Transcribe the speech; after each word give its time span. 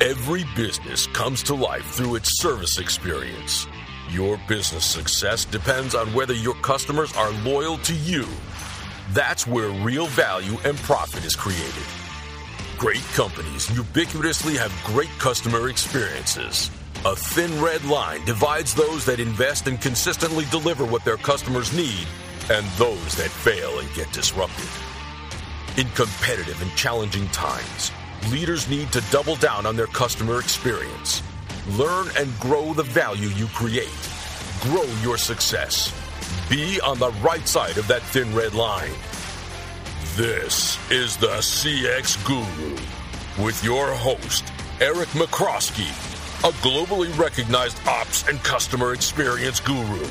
Every 0.00 0.46
business 0.56 1.06
comes 1.08 1.42
to 1.42 1.54
life 1.54 1.84
through 1.84 2.14
its 2.14 2.40
service 2.40 2.78
experience. 2.78 3.66
Your 4.08 4.40
business 4.48 4.86
success 4.86 5.44
depends 5.44 5.94
on 5.94 6.14
whether 6.14 6.32
your 6.32 6.54
customers 6.62 7.14
are 7.18 7.30
loyal 7.44 7.76
to 7.76 7.94
you. 7.94 8.26
That's 9.10 9.46
where 9.46 9.68
real 9.84 10.06
value 10.06 10.56
and 10.64 10.78
profit 10.78 11.26
is 11.26 11.36
created. 11.36 11.84
Great 12.78 13.04
companies 13.12 13.66
ubiquitously 13.66 14.56
have 14.56 14.72
great 14.86 15.10
customer 15.18 15.68
experiences. 15.68 16.70
A 17.04 17.14
thin 17.14 17.62
red 17.62 17.84
line 17.84 18.24
divides 18.24 18.74
those 18.74 19.04
that 19.04 19.20
invest 19.20 19.66
and 19.66 19.78
consistently 19.82 20.46
deliver 20.46 20.86
what 20.86 21.04
their 21.04 21.18
customers 21.18 21.76
need 21.76 22.06
and 22.50 22.64
those 22.78 23.16
that 23.16 23.28
fail 23.28 23.78
and 23.80 23.94
get 23.94 24.10
disrupted. 24.14 24.70
In 25.76 25.88
competitive 25.90 26.62
and 26.62 26.74
challenging 26.74 27.28
times, 27.28 27.92
leaders 28.28 28.68
need 28.68 28.92
to 28.92 29.00
double 29.10 29.36
down 29.36 29.66
on 29.66 29.76
their 29.76 29.86
customer 29.86 30.38
experience. 30.38 31.22
Learn 31.70 32.08
and 32.18 32.38
grow 32.38 32.72
the 32.72 32.82
value 32.82 33.28
you 33.28 33.46
create. 33.48 33.88
Grow 34.60 34.84
your 35.02 35.16
success. 35.16 35.94
Be 36.48 36.80
on 36.80 36.98
the 36.98 37.10
right 37.22 37.46
side 37.46 37.78
of 37.78 37.86
that 37.88 38.02
thin 38.02 38.34
red 38.34 38.54
line. 38.54 38.92
This 40.16 40.78
is 40.90 41.16
the 41.16 41.38
CX 41.38 42.24
Guru 42.26 42.76
with 43.44 43.62
your 43.64 43.92
host, 43.92 44.44
Eric 44.80 45.08
McCroskey, 45.10 45.88
a 46.44 46.52
globally 46.62 47.16
recognized 47.18 47.78
ops 47.86 48.28
and 48.28 48.42
customer 48.42 48.92
experience 48.92 49.60
guru, 49.60 50.06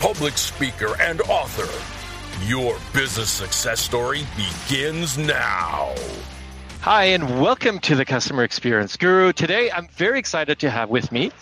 public 0.00 0.38
speaker, 0.38 0.94
and 1.00 1.20
author. 1.22 1.68
Your 2.46 2.76
business 2.92 3.30
success 3.30 3.80
story 3.80 4.26
begins 4.36 5.18
now. 5.18 5.94
Hi, 6.80 7.06
and 7.06 7.40
welcome 7.40 7.80
to 7.80 7.96
the 7.96 8.04
Customer 8.04 8.44
Experience 8.44 8.96
Guru. 8.96 9.32
Today, 9.32 9.68
I'm 9.70 9.88
very 9.88 10.18
excited 10.18 10.60
to 10.60 10.70
have 10.70 10.88
with 10.88 11.10
me 11.10 11.32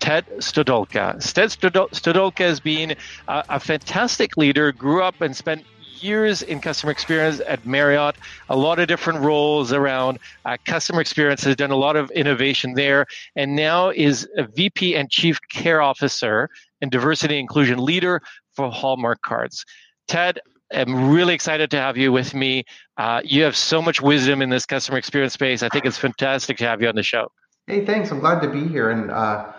Ted 0.00 0.26
Stodolka. 0.38 1.20
Ted 1.32 1.50
Stodolka 1.50 2.38
has 2.38 2.60
been 2.60 2.96
a, 3.28 3.44
a 3.50 3.60
fantastic 3.60 4.38
leader, 4.38 4.72
grew 4.72 5.02
up 5.02 5.20
and 5.20 5.36
spent 5.36 5.64
years 6.02 6.40
in 6.40 6.60
customer 6.60 6.90
experience 6.90 7.40
at 7.46 7.66
Marriott, 7.66 8.16
a 8.48 8.56
lot 8.56 8.78
of 8.78 8.88
different 8.88 9.20
roles 9.20 9.70
around 9.70 10.18
uh, 10.46 10.56
customer 10.64 11.02
experience, 11.02 11.44
has 11.44 11.56
done 11.56 11.70
a 11.70 11.76
lot 11.76 11.94
of 11.94 12.10
innovation 12.12 12.72
there, 12.72 13.06
and 13.36 13.54
now 13.54 13.90
is 13.90 14.26
a 14.38 14.44
VP 14.44 14.96
and 14.96 15.10
Chief 15.10 15.38
Care 15.50 15.82
Officer 15.82 16.48
and 16.80 16.90
Diversity 16.90 17.38
Inclusion 17.38 17.84
Leader 17.84 18.22
for 18.54 18.70
Hallmark 18.70 19.20
Cards. 19.22 19.64
Ted, 20.08 20.40
I'm 20.72 21.10
really 21.10 21.34
excited 21.34 21.70
to 21.72 21.78
have 21.78 21.96
you 21.96 22.12
with 22.12 22.34
me. 22.34 22.64
Uh, 22.96 23.20
you 23.24 23.42
have 23.42 23.56
so 23.56 23.82
much 23.82 24.00
wisdom 24.00 24.42
in 24.42 24.50
this 24.50 24.66
customer 24.66 24.98
experience 24.98 25.32
space. 25.32 25.62
I 25.62 25.68
think 25.68 25.84
it's 25.84 25.98
fantastic 25.98 26.58
to 26.58 26.66
have 26.66 26.80
you 26.80 26.88
on 26.88 26.94
the 26.94 27.02
show. 27.02 27.30
Hey, 27.66 27.84
thanks. 27.84 28.10
I'm 28.10 28.20
glad 28.20 28.40
to 28.42 28.48
be 28.48 28.66
here, 28.66 28.90
and 28.90 29.10
uh, 29.10 29.52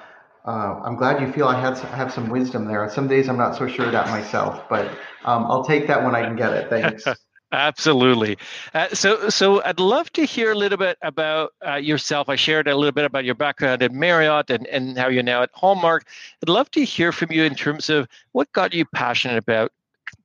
uh, 0.46 0.82
I'm 0.84 0.96
glad 0.96 1.22
you 1.22 1.32
feel 1.32 1.48
I 1.48 1.60
had 1.60 1.78
have 1.78 2.12
some 2.12 2.30
wisdom 2.30 2.66
there. 2.66 2.90
Some 2.90 3.08
days 3.08 3.30
I'm 3.30 3.38
not 3.38 3.56
so 3.56 3.68
sure 3.68 3.90
that 3.92 4.08
myself, 4.08 4.68
but 4.70 4.88
um, 5.26 5.46
I'll 5.46 5.64
take 5.64 5.88
that 5.88 6.04
when 6.04 6.16
I 6.16 6.24
can 6.24 6.36
get 6.36 6.54
it. 6.54 6.70
Thanks. 6.70 7.06
Absolutely. 7.54 8.38
Uh, 8.74 8.88
so, 8.94 9.30
so 9.30 9.62
I'd 9.64 9.80
love 9.80 10.12
to 10.14 10.24
hear 10.24 10.54
a 10.54 10.56
little 10.56 10.78
bit 10.78 10.98
about 11.02 11.52
uh, 11.68 11.76
yourself. 11.76 12.30
I 12.30 12.38
shared 12.38 12.70
a 12.70 12.76
little 12.76 12.94
bit 12.94 13.04
about 13.04 13.26
your 13.26 13.36
background 13.36 13.84
at 13.84 13.92
Marriott 13.92 14.50
and, 14.50 14.66
and 14.68 14.98
how 14.98 15.10
you're 15.10 15.22
now 15.22 15.44
at 15.44 15.50
Hallmark. 15.54 16.06
I'd 16.42 16.48
love 16.50 16.72
to 16.72 16.86
hear 16.86 17.12
from 17.12 17.30
you 17.32 17.44
in 17.44 17.56
terms 17.56 17.90
of 17.90 18.08
what 18.32 18.52
got 18.54 18.74
you 18.74 18.86
passionate 18.86 19.38
about 19.38 19.74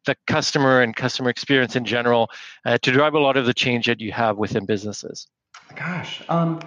the 0.07 0.17
customer 0.27 0.81
and 0.81 0.97
customer 0.97 1.29
experience 1.29 1.77
in 1.77 1.85
general 1.85 2.31
uh, 2.65 2.79
to 2.79 2.91
drive 2.91 3.15
a 3.15 3.21
lot 3.21 3.37
of 3.37 3.47
the 3.47 3.55
change 3.55 3.87
that 3.87 4.01
you 4.01 4.13
have 4.13 4.39
within 4.39 4.65
businesses? 4.65 5.29
Gosh, 5.75 6.23
um, 6.29 6.61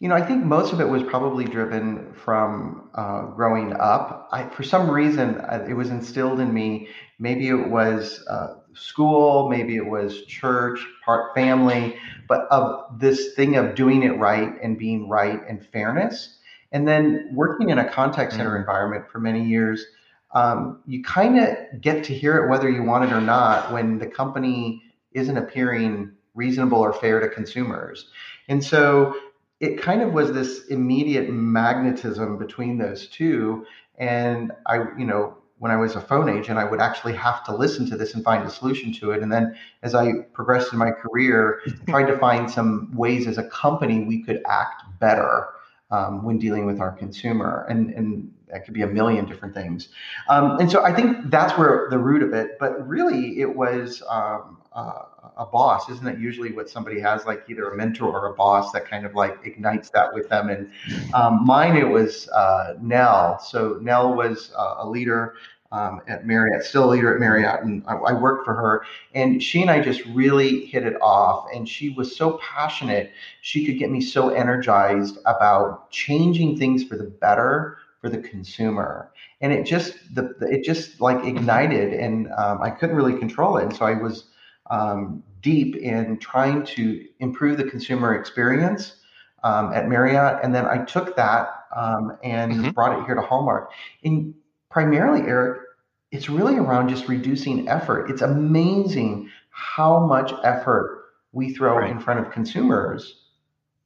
you 0.00 0.08
know, 0.08 0.16
I 0.16 0.22
think 0.22 0.44
most 0.44 0.72
of 0.72 0.80
it 0.80 0.88
was 0.88 1.02
probably 1.02 1.44
driven 1.44 2.12
from 2.12 2.90
uh, 2.94 3.22
growing 3.26 3.72
up. 3.74 4.28
I, 4.32 4.48
for 4.48 4.62
some 4.62 4.90
reason, 4.90 5.40
it 5.68 5.74
was 5.74 5.90
instilled 5.90 6.40
in 6.40 6.52
me. 6.52 6.88
Maybe 7.18 7.48
it 7.48 7.70
was 7.70 8.22
uh, 8.28 8.56
school, 8.74 9.48
maybe 9.48 9.76
it 9.76 9.86
was 9.86 10.26
church, 10.26 10.84
part 11.04 11.34
family, 11.34 11.96
but 12.28 12.46
of 12.50 12.98
this 12.98 13.34
thing 13.34 13.56
of 13.56 13.74
doing 13.76 14.02
it 14.02 14.18
right 14.18 14.52
and 14.62 14.76
being 14.76 15.08
right 15.08 15.40
and 15.48 15.64
fairness. 15.72 16.38
And 16.72 16.88
then 16.88 17.30
working 17.32 17.70
in 17.70 17.78
a 17.78 17.88
contact 17.88 18.32
center 18.32 18.50
mm-hmm. 18.50 18.60
environment 18.60 19.04
for 19.10 19.20
many 19.20 19.44
years, 19.44 19.86
um, 20.34 20.82
you 20.86 21.02
kind 21.02 21.38
of 21.38 21.80
get 21.80 22.04
to 22.04 22.14
hear 22.14 22.44
it 22.44 22.50
whether 22.50 22.68
you 22.68 22.82
want 22.82 23.04
it 23.04 23.12
or 23.12 23.20
not 23.20 23.72
when 23.72 23.98
the 23.98 24.06
company 24.06 24.82
isn't 25.12 25.36
appearing 25.36 26.10
reasonable 26.34 26.78
or 26.78 26.92
fair 26.92 27.20
to 27.20 27.28
consumers. 27.28 28.08
And 28.48 28.62
so 28.62 29.14
it 29.60 29.80
kind 29.80 30.02
of 30.02 30.12
was 30.12 30.32
this 30.32 30.66
immediate 30.66 31.30
magnetism 31.30 32.38
between 32.38 32.78
those 32.78 33.06
two. 33.06 33.64
And 33.96 34.52
I, 34.66 34.78
you 34.98 35.06
know, 35.06 35.38
when 35.58 35.70
I 35.70 35.76
was 35.76 35.94
a 35.94 36.00
phone 36.00 36.28
agent, 36.28 36.58
I 36.58 36.64
would 36.64 36.80
actually 36.80 37.14
have 37.14 37.44
to 37.44 37.56
listen 37.56 37.88
to 37.90 37.96
this 37.96 38.14
and 38.14 38.24
find 38.24 38.44
a 38.44 38.50
solution 38.50 38.92
to 38.94 39.12
it. 39.12 39.22
And 39.22 39.32
then 39.32 39.56
as 39.82 39.94
I 39.94 40.12
progressed 40.32 40.72
in 40.72 40.78
my 40.78 40.90
career, 40.90 41.60
tried 41.88 42.06
to 42.06 42.18
find 42.18 42.50
some 42.50 42.90
ways 42.94 43.28
as 43.28 43.38
a 43.38 43.44
company 43.44 44.04
we 44.04 44.24
could 44.24 44.42
act 44.48 44.82
better 44.98 45.48
um, 45.90 46.24
when 46.24 46.38
dealing 46.38 46.66
with 46.66 46.80
our 46.80 46.90
consumer. 46.90 47.64
And, 47.68 47.90
and 47.90 48.32
that 48.54 48.64
could 48.64 48.72
be 48.72 48.82
a 48.82 48.86
million 48.86 49.26
different 49.26 49.52
things. 49.52 49.88
Um, 50.28 50.60
and 50.60 50.70
so 50.70 50.84
I 50.84 50.94
think 50.94 51.28
that's 51.28 51.58
where 51.58 51.88
the 51.90 51.98
root 51.98 52.22
of 52.22 52.32
it. 52.32 52.56
But 52.60 52.86
really, 52.86 53.40
it 53.40 53.52
was 53.52 54.00
um, 54.08 54.58
uh, 54.72 55.02
a 55.36 55.44
boss. 55.44 55.88
Isn't 55.90 56.04
that 56.04 56.20
usually 56.20 56.52
what 56.52 56.70
somebody 56.70 57.00
has, 57.00 57.26
like 57.26 57.42
either 57.48 57.68
a 57.68 57.76
mentor 57.76 58.12
or 58.12 58.32
a 58.32 58.34
boss 58.34 58.70
that 58.70 58.88
kind 58.88 59.04
of 59.04 59.16
like 59.16 59.38
ignites 59.44 59.90
that 59.90 60.14
with 60.14 60.28
them? 60.28 60.50
And 60.50 60.70
um, 61.14 61.44
mine, 61.44 61.76
it 61.76 61.88
was 61.88 62.28
uh, 62.28 62.74
Nell. 62.80 63.40
So 63.40 63.80
Nell 63.82 64.14
was 64.14 64.52
uh, 64.56 64.76
a 64.78 64.88
leader. 64.88 65.34
Um, 65.72 66.02
at 66.06 66.24
Marriott, 66.24 66.62
still 66.62 66.84
a 66.84 66.90
leader 66.92 67.12
at 67.12 67.18
Marriott, 67.18 67.64
and 67.64 67.82
I, 67.88 67.94
I, 67.94 68.12
worked 68.12 68.44
for 68.44 68.54
her. 68.54 68.84
And 69.12 69.42
she 69.42 69.60
and 69.60 69.68
I 69.68 69.80
just 69.80 70.04
really 70.04 70.66
hit 70.66 70.84
it 70.84 70.94
off. 71.02 71.48
And 71.52 71.68
she 71.68 71.88
was 71.88 72.16
so 72.16 72.38
passionate; 72.40 73.10
she 73.40 73.66
could 73.66 73.76
get 73.76 73.90
me 73.90 74.00
so 74.00 74.28
energized 74.28 75.18
about 75.26 75.90
changing 75.90 76.58
things 76.58 76.84
for 76.84 76.96
the 76.96 77.02
better 77.02 77.78
for 78.04 78.10
the 78.10 78.18
consumer. 78.18 79.10
And 79.40 79.50
it 79.50 79.64
just 79.64 79.94
the, 80.14 80.34
it 80.42 80.62
just 80.62 81.00
like 81.00 81.24
ignited 81.24 81.94
and 81.94 82.30
um, 82.36 82.60
i 82.60 82.68
couldn't 82.68 82.94
really 82.94 83.18
control 83.18 83.56
it. 83.56 83.62
And 83.62 83.74
so 83.74 83.86
i 83.86 83.94
was 83.94 84.26
um, 84.70 85.22
deep 85.40 85.74
in 85.76 86.18
trying 86.18 86.66
to 86.66 87.02
improve 87.20 87.56
the 87.56 87.64
consumer 87.64 88.14
experience 88.14 88.96
um, 89.42 89.72
at 89.72 89.88
marriott. 89.88 90.40
And 90.42 90.54
then 90.54 90.66
i 90.66 90.84
took 90.84 91.16
that 91.16 91.48
um, 91.74 92.18
and 92.22 92.52
mm-hmm. 92.52 92.70
brought 92.72 92.98
it 93.00 93.06
here 93.06 93.14
to 93.14 93.22
hallmark. 93.22 93.70
And 94.04 94.34
primarily 94.68 95.22
eric 95.22 95.62
it's 96.10 96.28
really 96.28 96.58
around 96.58 96.90
just 96.90 97.08
reducing 97.08 97.68
effort. 97.68 98.08
It's 98.10 98.22
amazing 98.22 99.30
how 99.50 100.06
much 100.06 100.32
effort 100.44 101.06
we 101.32 101.54
throw 101.54 101.78
right. 101.78 101.90
in 101.90 101.98
front 101.98 102.20
of 102.20 102.30
consumers 102.30 103.24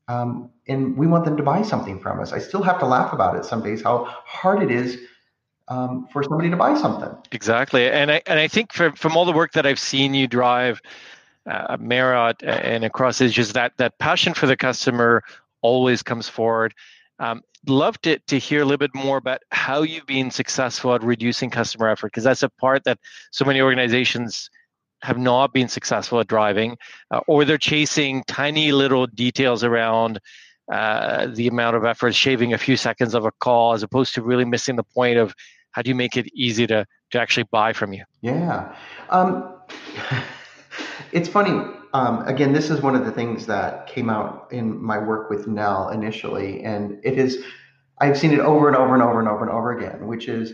um, 0.09 0.51
and 0.69 0.97
we 0.97 1.07
want 1.07 1.25
them 1.25 1.37
to 1.37 1.43
buy 1.43 1.63
something 1.63 1.99
from 1.99 2.21
us. 2.21 2.33
I 2.33 2.39
still 2.39 2.63
have 2.63 2.79
to 2.81 2.87
laugh 2.87 3.13
about 3.13 3.37
it 3.37 3.45
some 3.45 3.63
days 3.63 3.83
how 3.83 4.05
hard 4.05 4.63
it 4.63 4.71
is 4.71 4.99
um, 5.69 6.07
for 6.13 6.23
somebody 6.23 6.51
to 6.51 6.57
buy 6.57 6.77
something. 6.77 7.11
Exactly, 7.33 7.89
and 7.91 8.11
I 8.11 8.23
and 8.27 8.39
I 8.39 8.49
think 8.49 8.73
from 8.73 8.93
from 8.95 9.17
all 9.17 9.25
the 9.25 9.33
work 9.33 9.53
that 9.53 9.67
I've 9.67 9.79
seen 9.79 10.15
you 10.15 10.27
drive, 10.27 10.81
uh, 11.47 11.77
Marriott 11.81 12.43
and 12.43 12.85
across 12.85 13.21
is 13.21 13.33
just 13.33 13.55
that 13.55 13.73
that 13.79 13.99
passion 13.99 14.35
for 14.35 14.47
the 14.47 14.57
customer 14.57 15.23
always 15.63 16.03
comes 16.03 16.29
forward. 16.29 16.75
Um, 17.19 17.43
love 17.67 18.01
to, 18.03 18.19
to 18.19 18.39
hear 18.39 18.63
a 18.63 18.65
little 18.65 18.79
bit 18.79 18.95
more 18.95 19.17
about 19.17 19.43
how 19.51 19.83
you've 19.83 20.07
been 20.07 20.31
successful 20.31 20.95
at 20.95 21.03
reducing 21.03 21.51
customer 21.51 21.89
effort 21.89 22.09
because 22.09 22.23
that's 22.25 22.45
a 22.45 22.49
part 22.49 22.85
that 22.85 22.99
so 23.33 23.45
many 23.45 23.61
organizations 23.61 24.51
have 25.03 25.19
not 25.19 25.53
been 25.53 25.69
successful 25.69 26.21
at 26.21 26.27
driving, 26.27 26.77
uh, 27.11 27.21
or 27.27 27.45
they're 27.45 27.59
chasing 27.59 28.23
tiny 28.27 28.73
little 28.73 29.07
details 29.07 29.63
around 29.63 30.21
uh, 30.73 31.29
the 31.35 31.49
amount 31.49 31.77
of 31.77 31.85
effort, 31.85 32.15
shaving 32.15 32.53
a 32.53 32.59
few 32.59 32.77
seconds 32.77 33.15
of 33.15 33.25
a 33.25 33.33
call, 33.33 33.73
as 33.73 33.83
opposed 33.83 34.15
to 34.15 34.23
really 34.23 34.45
missing 34.45 34.77
the 34.77 34.83
point 34.83 35.19
of 35.19 35.35
how 35.73 35.83
do 35.83 35.89
you 35.89 35.95
make 35.95 36.17
it 36.17 36.27
easy 36.35 36.67
to 36.67 36.85
to 37.11 37.21
actually 37.21 37.45
buy 37.51 37.73
from 37.73 37.93
you. 37.93 38.05
Yeah, 38.21 38.75
um, 39.09 39.55
it's 41.13 41.29
funny. 41.29 41.75
Um, 41.95 42.27
again, 42.27 42.53
this 42.53 42.69
is 42.69 42.83
one 42.83 42.95
of 42.95 43.07
the 43.07 43.13
things 43.13 43.47
that 43.47 43.87
came 43.87 44.11
out 44.11 44.49
in 44.51 44.83
my 44.83 44.99
work 44.99 45.31
with 45.31 45.47
Nell 45.47 45.89
initially, 45.89 46.63
and 46.63 46.99
it 47.03 47.19
is. 47.19 47.43
I've 48.01 48.17
seen 48.17 48.33
it 48.33 48.41
over 48.41 48.69
and 48.69 48.77
over 48.77 48.95
and 48.95 49.03
over 49.03 49.19
and 49.19 49.29
over 49.29 49.43
and 49.43 49.51
over 49.51 49.77
again, 49.77 50.07
which 50.07 50.29
is 50.29 50.53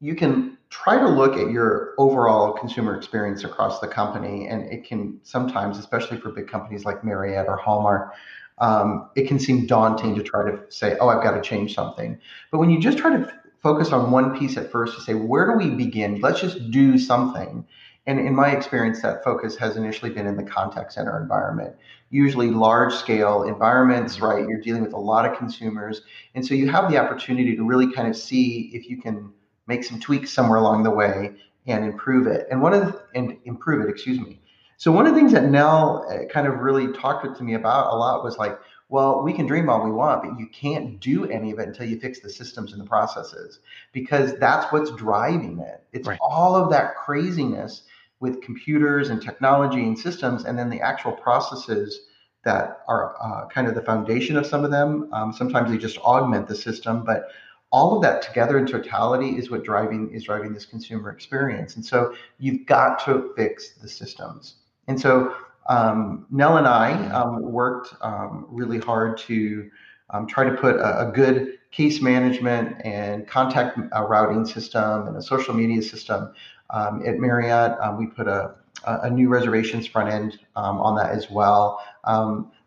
you 0.00 0.14
can 0.14 0.58
try 0.70 0.98
to 0.98 1.08
look 1.08 1.36
at 1.36 1.50
your 1.50 1.94
overall 1.96 2.52
consumer 2.52 2.96
experience 2.96 3.44
across 3.44 3.80
the 3.80 3.88
company, 3.88 4.48
and 4.48 4.70
it 4.70 4.84
can 4.84 5.18
sometimes, 5.22 5.78
especially 5.78 6.18
for 6.18 6.30
big 6.30 6.48
companies 6.48 6.84
like 6.84 7.04
Marriott 7.04 7.46
or 7.48 7.56
Hallmark, 7.56 8.12
um, 8.60 9.08
it 9.16 9.28
can 9.28 9.38
seem 9.38 9.66
daunting 9.66 10.14
to 10.14 10.22
try 10.22 10.50
to 10.50 10.60
say, 10.68 10.96
"Oh, 11.00 11.08
I've 11.08 11.22
got 11.22 11.32
to 11.32 11.40
change 11.40 11.74
something." 11.74 12.18
But 12.50 12.58
when 12.58 12.70
you 12.70 12.80
just 12.80 12.98
try 12.98 13.16
to 13.16 13.26
f- 13.26 13.32
focus 13.62 13.92
on 13.92 14.10
one 14.10 14.38
piece 14.38 14.56
at 14.56 14.70
first 14.70 14.94
to 14.96 15.02
say, 15.02 15.14
"Where 15.14 15.46
do 15.46 15.56
we 15.56 15.70
begin? 15.70 16.20
Let's 16.20 16.40
just 16.40 16.70
do 16.70 16.98
something." 16.98 17.64
And 18.06 18.18
in 18.18 18.34
my 18.34 18.52
experience, 18.52 19.02
that 19.02 19.22
focus 19.22 19.54
has 19.56 19.76
initially 19.76 20.10
been 20.10 20.26
in 20.26 20.36
the 20.36 20.42
contact 20.42 20.94
center 20.94 21.20
environment, 21.20 21.76
usually 22.08 22.48
large 22.50 22.94
scale 22.94 23.42
environments, 23.42 24.18
right? 24.18 24.48
You're 24.48 24.62
dealing 24.62 24.82
with 24.82 24.94
a 24.94 24.98
lot 24.98 25.30
of 25.30 25.36
consumers. 25.36 26.00
And 26.34 26.44
so 26.44 26.54
you 26.54 26.70
have 26.70 26.90
the 26.90 26.96
opportunity 26.96 27.54
to 27.54 27.62
really 27.62 27.92
kind 27.92 28.08
of 28.08 28.16
see 28.16 28.70
if 28.72 28.88
you 28.88 28.98
can 28.98 29.30
make 29.66 29.84
some 29.84 30.00
tweaks 30.00 30.32
somewhere 30.32 30.56
along 30.56 30.84
the 30.84 30.90
way 30.90 31.34
and 31.66 31.84
improve 31.84 32.26
it. 32.26 32.46
And 32.50 32.62
one 32.62 32.72
of 32.72 32.86
the, 32.86 33.02
and 33.14 33.36
improve 33.44 33.86
it, 33.86 33.90
excuse 33.90 34.18
me. 34.18 34.40
So 34.78 34.92
one 34.92 35.08
of 35.08 35.12
the 35.12 35.18
things 35.18 35.32
that 35.32 35.50
Nell 35.50 36.06
uh, 36.08 36.32
kind 36.32 36.46
of 36.46 36.60
really 36.60 36.92
talked 36.92 37.36
to 37.36 37.42
me 37.42 37.54
about 37.54 37.92
a 37.92 37.96
lot 37.96 38.22
was 38.22 38.38
like, 38.38 38.56
well, 38.88 39.22
we 39.22 39.32
can 39.32 39.44
dream 39.44 39.68
all 39.68 39.84
we 39.84 39.90
want, 39.90 40.22
but 40.22 40.38
you 40.38 40.46
can't 40.46 41.00
do 41.00 41.28
any 41.28 41.50
of 41.50 41.58
it 41.58 41.66
until 41.66 41.86
you 41.86 41.98
fix 41.98 42.20
the 42.20 42.30
systems 42.30 42.72
and 42.72 42.80
the 42.80 42.86
processes 42.86 43.58
because 43.92 44.38
that's 44.38 44.72
what's 44.72 44.92
driving 44.92 45.58
it. 45.58 45.82
It's 45.92 46.06
right. 46.06 46.18
all 46.22 46.54
of 46.54 46.70
that 46.70 46.94
craziness 46.94 47.82
with 48.20 48.40
computers 48.40 49.10
and 49.10 49.20
technology 49.20 49.82
and 49.82 49.98
systems, 49.98 50.44
and 50.44 50.56
then 50.56 50.70
the 50.70 50.80
actual 50.80 51.12
processes 51.12 52.02
that 52.44 52.82
are 52.86 53.16
uh, 53.20 53.48
kind 53.48 53.66
of 53.66 53.74
the 53.74 53.82
foundation 53.82 54.36
of 54.36 54.46
some 54.46 54.64
of 54.64 54.70
them. 54.70 55.08
Um, 55.12 55.32
sometimes 55.32 55.72
they 55.72 55.76
just 55.76 55.98
augment 55.98 56.46
the 56.46 56.54
system, 56.54 57.04
but 57.04 57.30
all 57.72 57.96
of 57.96 58.02
that 58.02 58.22
together 58.22 58.58
in 58.58 58.66
totality 58.66 59.30
is 59.30 59.50
what 59.50 59.64
driving 59.64 60.10
is 60.12 60.22
driving 60.22 60.54
this 60.54 60.64
consumer 60.64 61.10
experience. 61.10 61.74
And 61.74 61.84
so 61.84 62.14
you've 62.38 62.64
got 62.64 63.04
to 63.06 63.32
fix 63.36 63.70
the 63.70 63.88
systems. 63.88 64.54
And 64.88 65.00
so 65.00 65.34
um, 65.68 66.26
Nell 66.30 66.56
and 66.56 66.66
I 66.66 67.08
um, 67.10 67.42
worked 67.42 67.94
um, 68.00 68.46
really 68.48 68.78
hard 68.78 69.18
to 69.18 69.70
um, 70.10 70.26
try 70.26 70.44
to 70.44 70.56
put 70.56 70.76
a, 70.76 71.08
a, 71.08 71.12
good 71.12 71.58
case 71.70 72.00
management 72.00 72.74
and 72.84 73.28
contact 73.28 73.78
uh, 73.94 74.02
routing 74.02 74.46
system 74.46 75.06
and 75.06 75.14
a 75.14 75.22
social 75.22 75.52
media 75.52 75.82
system 75.82 76.32
um, 76.70 77.02
at 77.06 77.18
Marriott. 77.18 77.78
Um, 77.82 77.98
we 77.98 78.06
put 78.06 78.26
a, 78.26 78.54
a, 78.86 79.10
new 79.10 79.28
reservations 79.28 79.86
front 79.86 80.08
end 80.08 80.38
on 80.56 80.96
that 80.96 81.10
as 81.10 81.30
well. 81.30 81.84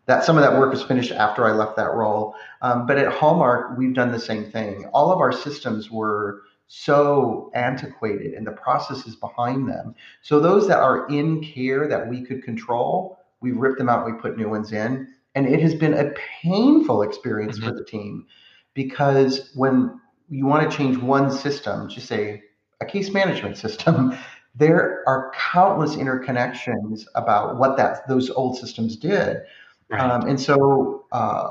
that 0.06 0.22
some 0.22 0.36
of 0.36 0.44
that 0.44 0.56
work 0.56 0.70
was 0.70 0.84
finished 0.84 1.10
after 1.10 1.44
I 1.44 1.50
left 1.50 1.74
that 1.76 1.92
role, 1.94 2.36
but 2.60 2.96
at 2.96 3.12
Hallmark 3.12 3.76
we've 3.76 3.94
done 3.94 4.12
the 4.12 4.20
same 4.20 4.52
thing. 4.52 4.86
All 4.94 5.10
of 5.10 5.18
our 5.18 5.32
systems 5.32 5.90
were 5.90 6.42
so 6.74 7.50
antiquated 7.54 8.32
and 8.32 8.46
the 8.46 8.52
processes 8.52 9.14
behind 9.14 9.68
them. 9.68 9.94
So 10.22 10.40
those 10.40 10.66
that 10.68 10.78
are 10.78 11.06
in 11.08 11.44
care 11.44 11.86
that 11.86 12.08
we 12.08 12.22
could 12.24 12.42
control, 12.42 13.18
we 13.42 13.52
rip 13.52 13.76
them 13.76 13.90
out, 13.90 14.06
we 14.06 14.14
put 14.14 14.38
new 14.38 14.48
ones 14.48 14.72
in. 14.72 15.06
And 15.34 15.46
it 15.46 15.60
has 15.60 15.74
been 15.74 15.92
a 15.92 16.12
painful 16.42 17.02
experience 17.02 17.58
mm-hmm. 17.58 17.68
for 17.68 17.74
the 17.74 17.84
team 17.84 18.26
because 18.72 19.50
when 19.54 20.00
you 20.30 20.46
want 20.46 20.68
to 20.68 20.74
change 20.74 20.96
one 20.96 21.30
system, 21.30 21.90
just 21.90 22.06
say 22.06 22.42
a 22.80 22.86
case 22.86 23.10
management 23.10 23.58
system, 23.58 24.16
there 24.54 25.04
are 25.06 25.30
countless 25.36 25.96
interconnections 25.96 27.04
about 27.14 27.58
what 27.58 27.76
that 27.76 28.08
those 28.08 28.30
old 28.30 28.56
systems 28.56 28.96
did. 28.96 29.42
Right. 29.90 30.00
Um, 30.00 30.26
and 30.26 30.40
so 30.40 31.04
uh, 31.12 31.50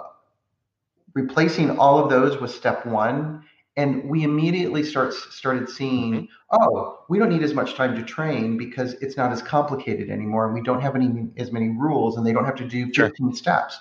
replacing 1.13 1.77
all 1.77 2.03
of 2.03 2.09
those 2.09 2.41
was 2.41 2.55
step 2.55 2.87
one 2.87 3.43
and 3.77 4.03
we 4.03 4.23
immediately 4.23 4.83
start 4.83 5.13
started 5.13 5.69
seeing 5.69 6.27
oh 6.51 6.99
we 7.09 7.17
don't 7.17 7.29
need 7.29 7.43
as 7.43 7.53
much 7.53 7.75
time 7.75 7.95
to 7.95 8.03
train 8.03 8.57
because 8.57 8.93
it's 8.95 9.17
not 9.17 9.31
as 9.31 9.41
complicated 9.41 10.09
anymore. 10.09 10.45
And 10.45 10.53
we 10.53 10.61
don't 10.61 10.81
have 10.81 10.95
any 10.95 11.27
as 11.37 11.51
many 11.51 11.69
rules 11.69 12.17
and 12.17 12.25
they 12.25 12.33
don't 12.33 12.45
have 12.45 12.55
to 12.55 12.67
do 12.67 12.85
15 12.87 12.95
sure. 12.95 13.35
steps. 13.35 13.79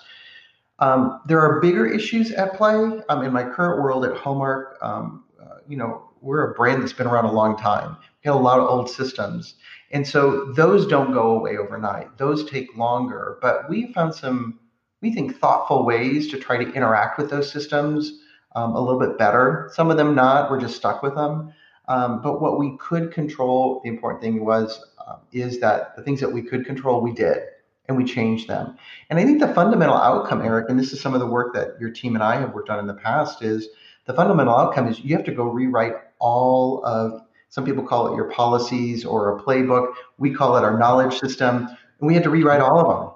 Um, 0.79 1.21
there 1.27 1.39
are 1.39 1.59
bigger 1.61 1.85
issues 1.85 2.31
at 2.31 2.55
play 2.55 3.01
um, 3.09 3.23
in 3.23 3.31
my 3.31 3.43
current 3.43 3.83
world 3.83 4.05
at 4.05 4.17
hallmark. 4.17 4.77
Um, 4.81 5.25
uh, 5.41 5.57
you 5.67 5.77
know 5.77 6.09
we're 6.21 6.51
a 6.51 6.53
brand 6.53 6.81
that's 6.81 6.93
been 6.93 7.07
around 7.07 7.25
a 7.25 7.31
long 7.31 7.57
time. 7.57 7.97
We 8.23 8.29
have 8.29 8.35
a 8.35 8.43
lot 8.43 8.59
of 8.59 8.69
old 8.69 8.89
systems. 8.89 9.55
And 9.91 10.07
so 10.07 10.45
those 10.53 10.85
don't 10.85 11.11
go 11.11 11.31
away 11.31 11.57
overnight. 11.57 12.17
Those 12.17 12.49
take 12.49 12.77
longer. 12.77 13.39
But 13.41 13.69
we 13.69 13.91
found 13.93 14.15
some 14.15 14.59
we 15.01 15.13
think 15.13 15.39
thoughtful 15.39 15.83
ways 15.83 16.29
to 16.29 16.37
try 16.37 16.63
to 16.63 16.71
interact 16.73 17.17
with 17.17 17.29
those 17.29 17.51
systems 17.51 18.20
um, 18.55 18.75
a 18.75 18.81
little 18.81 18.99
bit 18.99 19.17
better. 19.17 19.71
Some 19.73 19.91
of 19.91 19.97
them 19.97 20.15
not. 20.15 20.49
We're 20.49 20.59
just 20.59 20.75
stuck 20.75 21.01
with 21.03 21.15
them. 21.15 21.53
Um, 21.87 22.21
but 22.21 22.41
what 22.41 22.59
we 22.59 22.77
could 22.77 23.11
control, 23.11 23.81
the 23.83 23.89
important 23.89 24.21
thing 24.21 24.45
was, 24.45 24.83
uh, 25.05 25.17
is 25.31 25.59
that 25.59 25.95
the 25.95 26.03
things 26.03 26.19
that 26.19 26.31
we 26.31 26.41
could 26.41 26.65
control, 26.65 27.01
we 27.01 27.11
did, 27.11 27.39
and 27.87 27.97
we 27.97 28.05
changed 28.05 28.47
them. 28.47 28.77
And 29.09 29.19
I 29.19 29.25
think 29.25 29.39
the 29.39 29.53
fundamental 29.53 29.95
outcome, 29.95 30.41
Eric, 30.41 30.69
and 30.69 30.79
this 30.79 30.93
is 30.93 31.01
some 31.01 31.13
of 31.13 31.19
the 31.19 31.25
work 31.25 31.53
that 31.53 31.75
your 31.79 31.89
team 31.89 32.15
and 32.15 32.23
I 32.23 32.39
have 32.39 32.53
worked 32.53 32.69
on 32.69 32.79
in 32.79 32.87
the 32.87 32.93
past, 32.93 33.41
is 33.41 33.69
the 34.05 34.13
fundamental 34.13 34.55
outcome 34.55 34.87
is 34.87 34.99
you 34.99 35.15
have 35.15 35.25
to 35.25 35.33
go 35.33 35.45
rewrite 35.45 35.95
all 36.19 36.83
of. 36.85 37.21
Some 37.49 37.65
people 37.65 37.83
call 37.83 38.13
it 38.13 38.15
your 38.15 38.31
policies 38.31 39.03
or 39.03 39.37
a 39.37 39.43
playbook. 39.43 39.93
We 40.17 40.33
call 40.33 40.55
it 40.55 40.63
our 40.63 40.79
knowledge 40.79 41.19
system, 41.19 41.67
and 41.67 42.07
we 42.07 42.13
had 42.13 42.23
to 42.23 42.29
rewrite 42.29 42.61
all 42.61 42.79
of 42.79 42.87
them 42.87 43.11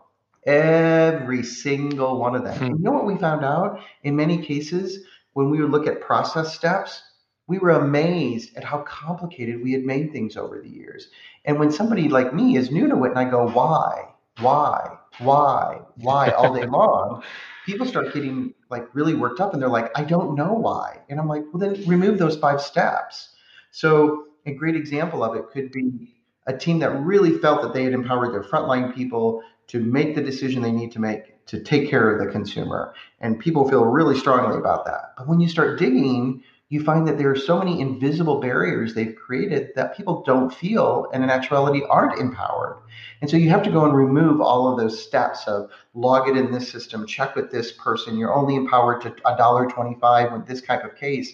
every 0.45 1.43
single 1.43 2.19
one 2.19 2.35
of 2.35 2.43
them. 2.43 2.57
Hmm. 2.57 2.65
You 2.65 2.79
know 2.79 2.91
what 2.91 3.05
we 3.05 3.17
found 3.17 3.43
out? 3.43 3.79
In 4.03 4.15
many 4.15 4.37
cases, 4.37 4.99
when 5.35 5.49
we 5.49 5.61
would 5.61 5.69
look 5.69 5.85
at 5.85 6.01
process 6.01 6.55
steps, 6.55 7.03
we 7.47 7.59
were 7.59 7.71
amazed 7.71 8.55
at 8.55 8.63
how 8.63 8.79
complicated 8.79 9.61
we 9.61 9.73
had 9.73 9.83
made 9.83 10.11
things 10.11 10.37
over 10.37 10.61
the 10.61 10.69
years. 10.69 11.09
And 11.43 11.59
when 11.59 11.71
somebody 11.71 12.07
like 12.07 12.33
me 12.33 12.55
is 12.55 12.71
new 12.71 12.87
to 12.87 13.03
it 13.03 13.09
and 13.09 13.19
I 13.19 13.29
go, 13.29 13.49
why, 13.49 14.13
why, 14.39 14.97
why, 15.19 15.81
why 15.97 16.29
all 16.29 16.53
day 16.53 16.65
long, 16.65 17.21
people 17.65 17.85
start 17.85 18.13
getting 18.13 18.53
like 18.69 18.87
really 18.95 19.13
worked 19.13 19.41
up 19.41 19.53
and 19.53 19.61
they're 19.61 19.69
like, 19.69 19.91
I 19.97 20.05
don't 20.05 20.35
know 20.35 20.53
why. 20.53 21.01
And 21.09 21.19
I'm 21.19 21.27
like, 21.27 21.43
well, 21.51 21.59
then 21.59 21.83
remove 21.85 22.17
those 22.17 22.37
five 22.37 22.61
steps. 22.61 23.35
So 23.71 24.27
a 24.45 24.53
great 24.53 24.77
example 24.77 25.21
of 25.21 25.35
it 25.35 25.49
could 25.51 25.69
be 25.73 26.14
a 26.47 26.57
team 26.57 26.79
that 26.79 26.91
really 26.91 27.37
felt 27.39 27.61
that 27.61 27.73
they 27.73 27.83
had 27.83 27.93
empowered 27.93 28.33
their 28.33 28.43
frontline 28.43 28.93
people 28.93 29.41
to 29.67 29.79
make 29.79 30.15
the 30.15 30.21
decision 30.21 30.61
they 30.61 30.71
need 30.71 30.91
to 30.91 30.99
make 30.99 31.45
to 31.47 31.59
take 31.59 31.89
care 31.89 32.11
of 32.11 32.23
the 32.23 32.31
consumer. 32.31 32.93
And 33.19 33.39
people 33.39 33.69
feel 33.69 33.85
really 33.85 34.17
strongly 34.17 34.57
about 34.57 34.85
that. 34.85 35.13
But 35.17 35.27
when 35.27 35.39
you 35.39 35.47
start 35.47 35.79
digging, 35.79 36.43
you 36.69 36.83
find 36.83 37.07
that 37.07 37.17
there 37.17 37.29
are 37.29 37.35
so 37.35 37.59
many 37.59 37.79
invisible 37.79 38.39
barriers 38.39 38.93
they've 38.93 39.15
created 39.15 39.69
that 39.75 39.95
people 39.95 40.23
don't 40.23 40.53
feel 40.53 41.07
and 41.13 41.23
in 41.23 41.29
actuality 41.29 41.83
aren't 41.89 42.19
empowered. 42.19 42.81
And 43.21 43.29
so 43.29 43.37
you 43.37 43.49
have 43.49 43.63
to 43.63 43.71
go 43.71 43.85
and 43.85 43.95
remove 43.95 44.41
all 44.41 44.71
of 44.71 44.79
those 44.79 45.01
steps 45.01 45.47
of 45.47 45.69
log 45.93 46.27
it 46.27 46.35
in 46.35 46.51
this 46.51 46.69
system, 46.69 47.05
check 47.05 47.35
with 47.35 47.51
this 47.51 47.71
person. 47.71 48.17
You're 48.17 48.33
only 48.33 48.55
empowered 48.55 49.01
to 49.01 49.11
$1.25 49.11 50.33
with 50.33 50.47
this 50.47 50.61
type 50.61 50.83
of 50.83 50.95
case. 50.95 51.33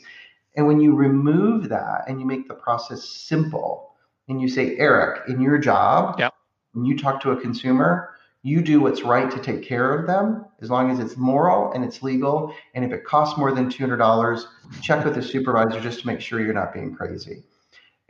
And 0.57 0.67
when 0.67 0.81
you 0.81 0.93
remove 0.93 1.69
that 1.69 2.03
and 2.07 2.19
you 2.19 2.25
make 2.25 2.49
the 2.49 2.53
process 2.53 3.07
simple 3.07 3.90
and 4.31 4.41
you 4.41 4.47
say, 4.47 4.77
Eric, 4.77 5.27
in 5.27 5.41
your 5.41 5.57
job, 5.57 6.17
yep. 6.17 6.33
when 6.71 6.85
you 6.85 6.97
talk 6.97 7.21
to 7.21 7.31
a 7.31 7.39
consumer, 7.39 8.15
you 8.43 8.61
do 8.61 8.79
what's 8.79 9.03
right 9.03 9.29
to 9.29 9.39
take 9.39 9.61
care 9.61 9.93
of 9.93 10.07
them 10.07 10.45
as 10.61 10.69
long 10.69 10.89
as 10.89 10.99
it's 10.99 11.17
moral 11.17 11.71
and 11.73 11.83
it's 11.83 12.01
legal. 12.01 12.55
And 12.73 12.83
if 12.83 12.91
it 12.91 13.03
costs 13.03 13.37
more 13.37 13.51
than 13.51 13.69
$200, 13.69 14.43
check 14.81 15.05
with 15.05 15.15
the 15.15 15.21
supervisor 15.21 15.79
just 15.79 15.99
to 15.99 16.07
make 16.07 16.21
sure 16.21 16.39
you're 16.39 16.53
not 16.53 16.73
being 16.73 16.95
crazy. 16.95 17.43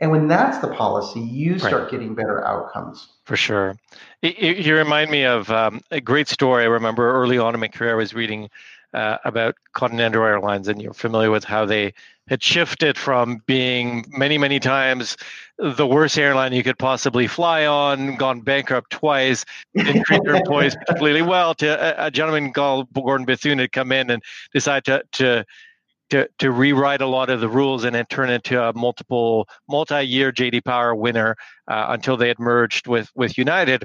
And 0.00 0.10
when 0.10 0.26
that's 0.26 0.58
the 0.58 0.68
policy, 0.68 1.20
you 1.20 1.58
start 1.58 1.82
right. 1.82 1.90
getting 1.90 2.14
better 2.14 2.44
outcomes. 2.44 3.08
For 3.24 3.36
sure. 3.36 3.76
You 4.22 4.76
remind 4.76 5.10
me 5.10 5.24
of 5.24 5.50
um, 5.50 5.80
a 5.90 6.00
great 6.00 6.28
story. 6.28 6.64
I 6.64 6.66
remember 6.66 7.12
early 7.12 7.38
on 7.38 7.54
in 7.54 7.60
my 7.60 7.68
career, 7.68 7.92
I 7.92 7.96
was 7.96 8.14
reading 8.14 8.48
uh, 8.94 9.18
about 9.24 9.56
Continental 9.72 10.24
Airlines, 10.24 10.68
and 10.68 10.80
you're 10.80 10.92
familiar 10.92 11.30
with 11.30 11.44
how 11.44 11.66
they 11.66 11.94
had 12.28 12.42
shifted 12.42 12.96
from 12.96 13.42
being 13.46 14.04
many, 14.10 14.38
many 14.38 14.60
times 14.60 15.16
the 15.58 15.86
worst 15.86 16.18
airline 16.18 16.52
you 16.52 16.62
could 16.62 16.78
possibly 16.78 17.26
fly 17.26 17.66
on, 17.66 18.16
gone 18.16 18.40
bankrupt 18.40 18.90
twice, 18.90 19.44
didn't 19.74 20.04
treat 20.04 20.22
their 20.24 20.36
employees 20.36 20.76
particularly 20.86 21.22
well, 21.22 21.54
to 21.54 21.66
a, 21.68 22.06
a, 22.06 22.10
gentleman 22.10 22.52
called 22.52 22.88
Gordon 22.92 23.26
Bethune 23.26 23.58
had 23.58 23.72
come 23.72 23.92
in 23.92 24.10
and 24.10 24.22
decided 24.52 24.84
to, 24.84 25.02
to 25.12 25.44
to, 26.10 26.28
to 26.40 26.50
rewrite 26.50 27.00
a 27.00 27.06
lot 27.06 27.30
of 27.30 27.40
the 27.40 27.48
rules 27.48 27.84
and 27.84 27.94
then 27.94 28.04
turn 28.04 28.28
into 28.28 28.62
a 28.62 28.74
multiple 28.74 29.48
multi-year 29.66 30.30
JD 30.30 30.62
Power 30.62 30.94
winner 30.94 31.36
uh, 31.68 31.86
until 31.88 32.18
they 32.18 32.28
had 32.28 32.38
merged 32.38 32.86
with 32.86 33.10
with 33.14 33.38
United. 33.38 33.84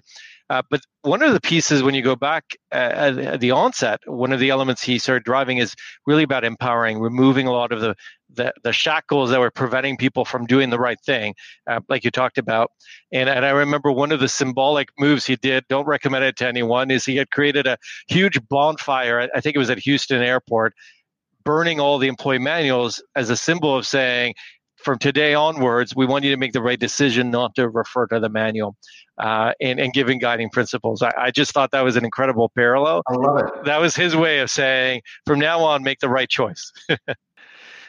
Uh, 0.49 0.61
but 0.69 0.81
one 1.01 1.21
of 1.21 1.33
the 1.33 1.41
pieces, 1.41 1.83
when 1.83 1.93
you 1.93 2.01
go 2.01 2.15
back 2.15 2.57
uh, 2.71 3.15
at 3.17 3.39
the 3.39 3.51
onset, 3.51 3.99
one 4.05 4.31
of 4.31 4.39
the 4.39 4.49
elements 4.49 4.83
he 4.83 4.99
started 4.99 5.23
driving 5.23 5.57
is 5.57 5.73
really 6.05 6.23
about 6.23 6.43
empowering, 6.43 6.99
removing 6.99 7.47
a 7.47 7.51
lot 7.51 7.71
of 7.71 7.81
the 7.81 7.95
the, 8.33 8.53
the 8.63 8.73
shackles 8.73 9.29
that 9.29 9.39
were 9.39 9.51
preventing 9.51 9.97
people 9.97 10.25
from 10.25 10.45
doing 10.45 10.69
the 10.69 10.79
right 10.79 10.99
thing, 11.05 11.35
uh, 11.67 11.79
like 11.89 12.03
you 12.03 12.11
talked 12.11 12.37
about. 12.37 12.71
And, 13.11 13.29
and 13.29 13.45
I 13.45 13.49
remember 13.51 13.91
one 13.91 14.11
of 14.11 14.19
the 14.19 14.27
symbolic 14.27 14.89
moves 14.99 15.25
he 15.25 15.35
did, 15.35 15.65
don't 15.69 15.87
recommend 15.87 16.25
it 16.25 16.37
to 16.37 16.47
anyone, 16.47 16.91
is 16.91 17.05
he 17.05 17.15
had 17.17 17.31
created 17.31 17.67
a 17.67 17.77
huge 18.07 18.39
bonfire, 18.47 19.29
I 19.33 19.41
think 19.41 19.55
it 19.55 19.59
was 19.59 19.69
at 19.69 19.79
Houston 19.79 20.21
Airport, 20.21 20.73
burning 21.43 21.79
all 21.79 21.97
the 21.97 22.07
employee 22.07 22.39
manuals 22.39 23.01
as 23.15 23.29
a 23.29 23.37
symbol 23.37 23.75
of 23.75 23.87
saying, 23.87 24.35
from 24.77 24.99
today 24.99 25.33
onwards, 25.33 25.95
we 25.95 26.05
want 26.05 26.23
you 26.23 26.31
to 26.31 26.37
make 26.37 26.53
the 26.53 26.61
right 26.61 26.79
decision 26.79 27.31
not 27.31 27.55
to 27.55 27.67
refer 27.67 28.05
to 28.07 28.19
the 28.19 28.29
manual 28.29 28.75
uh, 29.17 29.53
and, 29.59 29.79
and 29.79 29.91
giving 29.91 30.19
guiding 30.19 30.49
principles. 30.49 31.01
I, 31.01 31.11
I, 31.17 31.31
just 31.31 31.51
thought 31.51 31.71
that 31.71 31.83
was 31.83 31.95
an 31.95 32.05
incredible 32.05 32.51
parallel. 32.55 33.01
I 33.07 33.13
love 33.13 33.39
it. 33.39 33.65
That 33.65 33.81
was 33.81 33.95
his 33.95 34.15
way 34.15 34.39
of 34.39 34.51
saying, 34.51 35.01
from 35.25 35.39
now 35.39 35.61
on, 35.61 35.83
make 35.83 35.99
the 35.99 36.09
right 36.09 36.29
choice. 36.29 36.71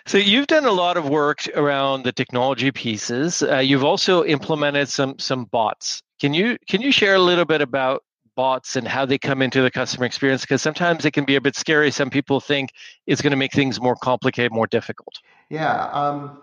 So 0.09 0.17
you've 0.17 0.47
done 0.47 0.65
a 0.65 0.73
lot 0.73 0.97
of 0.97 1.07
work 1.11 1.47
around 1.55 2.03
the 2.03 2.13
technology 2.13 2.71
pieces. 2.71 3.43
Uh, 3.43 3.59
you've 3.59 3.85
also 3.85 4.25
implemented 4.25 4.89
some 4.89 5.19
some 5.19 5.45
bots. 5.45 6.03
Can 6.19 6.33
you 6.33 6.57
can 6.67 6.81
you 6.81 6.93
share 6.93 7.17
a 7.17 7.19
little 7.19 7.45
bit 7.45 7.61
about 7.61 8.05
bots 8.35 8.75
and 8.77 8.89
how 8.89 9.05
they 9.05 9.19
come 9.19 9.43
into 9.43 9.61
the 9.61 9.71
customer 9.71 10.07
experience? 10.07 10.41
Because 10.41 10.63
sometimes 10.63 11.05
it 11.05 11.11
can 11.11 11.27
be 11.27 11.37
a 11.37 11.43
bit 11.43 11.57
scary. 11.57 11.91
Some 11.91 12.09
people 12.09 12.41
think 12.41 12.71
it's 13.07 13.21
going 13.21 13.33
to 13.33 13.37
make 13.37 13.53
things 13.53 13.83
more 13.83 13.97
complicated, 13.97 14.51
more 14.51 14.67
difficult. 14.67 15.21
Yeah, 15.51 15.91
um, 15.93 16.41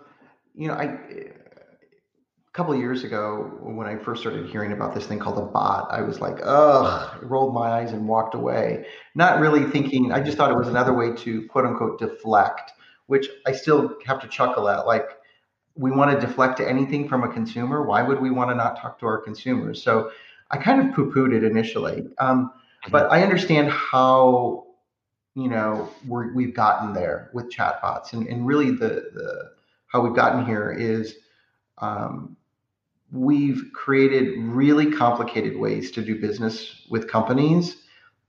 you 0.54 0.68
know, 0.68 0.74
I 0.74 0.84
a 0.84 2.52
couple 2.52 2.72
of 2.72 2.78
years 2.78 3.02
ago 3.02 3.58
when 3.62 3.88
I 3.88 3.96
first 3.96 4.20
started 4.20 4.48
hearing 4.48 4.70
about 4.70 4.94
this 4.94 5.06
thing 5.06 5.18
called 5.18 5.38
a 5.38 5.44
bot, 5.44 5.88
I 5.90 6.02
was 6.02 6.20
like, 6.20 6.38
ugh, 6.44 7.18
rolled 7.20 7.52
my 7.52 7.68
eyes 7.80 7.90
and 7.90 8.06
walked 8.06 8.36
away, 8.36 8.86
not 9.16 9.40
really 9.40 9.68
thinking. 9.72 10.12
I 10.12 10.20
just 10.20 10.36
thought 10.36 10.52
it 10.52 10.56
was 10.56 10.68
another 10.68 10.94
way 10.94 11.16
to 11.16 11.48
quote 11.48 11.66
unquote 11.66 11.98
deflect 11.98 12.70
which 13.06 13.28
I 13.46 13.52
still 13.52 13.96
have 14.06 14.20
to 14.20 14.28
chuckle 14.28 14.68
at. 14.68 14.86
Like, 14.86 15.08
we 15.76 15.90
want 15.90 16.10
to 16.10 16.26
deflect 16.26 16.60
anything 16.60 17.08
from 17.08 17.22
a 17.22 17.32
consumer. 17.32 17.82
Why 17.82 18.02
would 18.02 18.20
we 18.20 18.30
want 18.30 18.50
to 18.50 18.54
not 18.54 18.80
talk 18.80 18.98
to 19.00 19.06
our 19.06 19.18
consumers? 19.18 19.82
So 19.82 20.10
I 20.50 20.56
kind 20.56 20.88
of 20.88 20.94
poo 20.94 21.12
pooed 21.12 21.34
it 21.34 21.44
initially. 21.44 22.06
Um, 22.18 22.46
mm-hmm. 22.46 22.90
but 22.90 23.10
I 23.12 23.22
understand 23.22 23.70
how, 23.70 24.66
you 25.34 25.48
know, 25.48 25.90
we 26.08 26.44
have 26.44 26.54
gotten 26.54 26.94
there 26.94 27.30
with 27.34 27.50
chatbots. 27.50 28.12
And, 28.14 28.26
and 28.26 28.46
really, 28.46 28.70
the, 28.70 29.10
the 29.12 29.50
how 29.88 30.00
we've 30.00 30.16
gotten 30.16 30.44
here 30.46 30.72
is 30.72 31.16
um, 31.78 32.36
we've 33.12 33.70
created 33.74 34.38
really 34.38 34.90
complicated 34.90 35.56
ways 35.58 35.90
to 35.92 36.02
do 36.02 36.20
business 36.20 36.86
with 36.90 37.06
companies. 37.08 37.82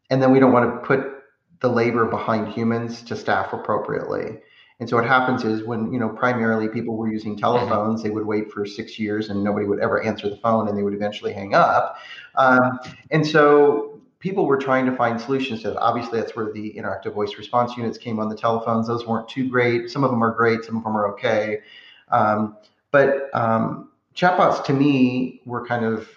And 0.10 0.22
then 0.22 0.32
we 0.32 0.40
don't 0.40 0.52
want 0.52 0.70
to 0.74 0.86
put 0.86 1.14
the 1.60 1.70
labor 1.70 2.06
behind 2.06 2.50
humans 2.50 3.02
to 3.04 3.16
staff 3.16 3.54
appropriately. 3.54 4.40
And 4.80 4.88
so 4.88 4.96
what 4.96 5.06
happens 5.06 5.44
is 5.44 5.64
when, 5.64 5.92
you 5.92 6.00
know, 6.00 6.10
primarily 6.10 6.70
people 6.70 6.96
were 6.96 7.12
using 7.12 7.36
telephones, 7.36 8.04
they 8.04 8.12
would 8.12 8.26
wait 8.26 8.52
for 8.52 8.66
six 8.66 9.00
years 9.00 9.30
and 9.30 9.44
nobody 9.44 9.66
would 9.66 9.80
ever 9.80 10.04
answer 10.04 10.30
the 10.30 10.38
phone 10.38 10.68
and 10.68 10.78
they 10.78 10.84
would 10.84 10.94
eventually 10.94 11.34
hang 11.34 11.56
up. 11.56 11.98
Um, 12.36 12.80
and 13.10 13.26
so 13.26 14.00
people 14.20 14.46
were 14.46 14.58
trying 14.58 14.86
to 14.86 14.96
find 14.96 15.20
solutions 15.20 15.64
to 15.64 15.70
that. 15.72 15.80
Obviously, 15.80 16.20
that's 16.20 16.36
where 16.36 16.52
the 16.52 16.76
interactive 16.78 17.14
voice 17.14 17.38
response 17.38 17.76
units 17.76 17.98
came 17.98 18.20
on 18.20 18.30
the 18.30 18.36
telephones. 18.36 18.88
Those 18.88 19.08
weren't 19.08 19.28
too 19.28 19.50
great. 19.50 19.90
Some 19.90 20.04
of 20.04 20.12
them 20.12 20.24
are 20.24 20.32
great, 20.32 20.64
some 20.64 20.78
of 20.78 20.84
them 20.84 20.96
are 20.96 21.12
okay. 21.14 21.62
Um, 22.10 22.58
but 22.92 23.30
um, 23.34 23.90
chatbots 24.16 24.64
to 24.66 24.74
me 24.74 25.42
were 25.46 25.66
kind 25.66 25.86
of 25.86 26.08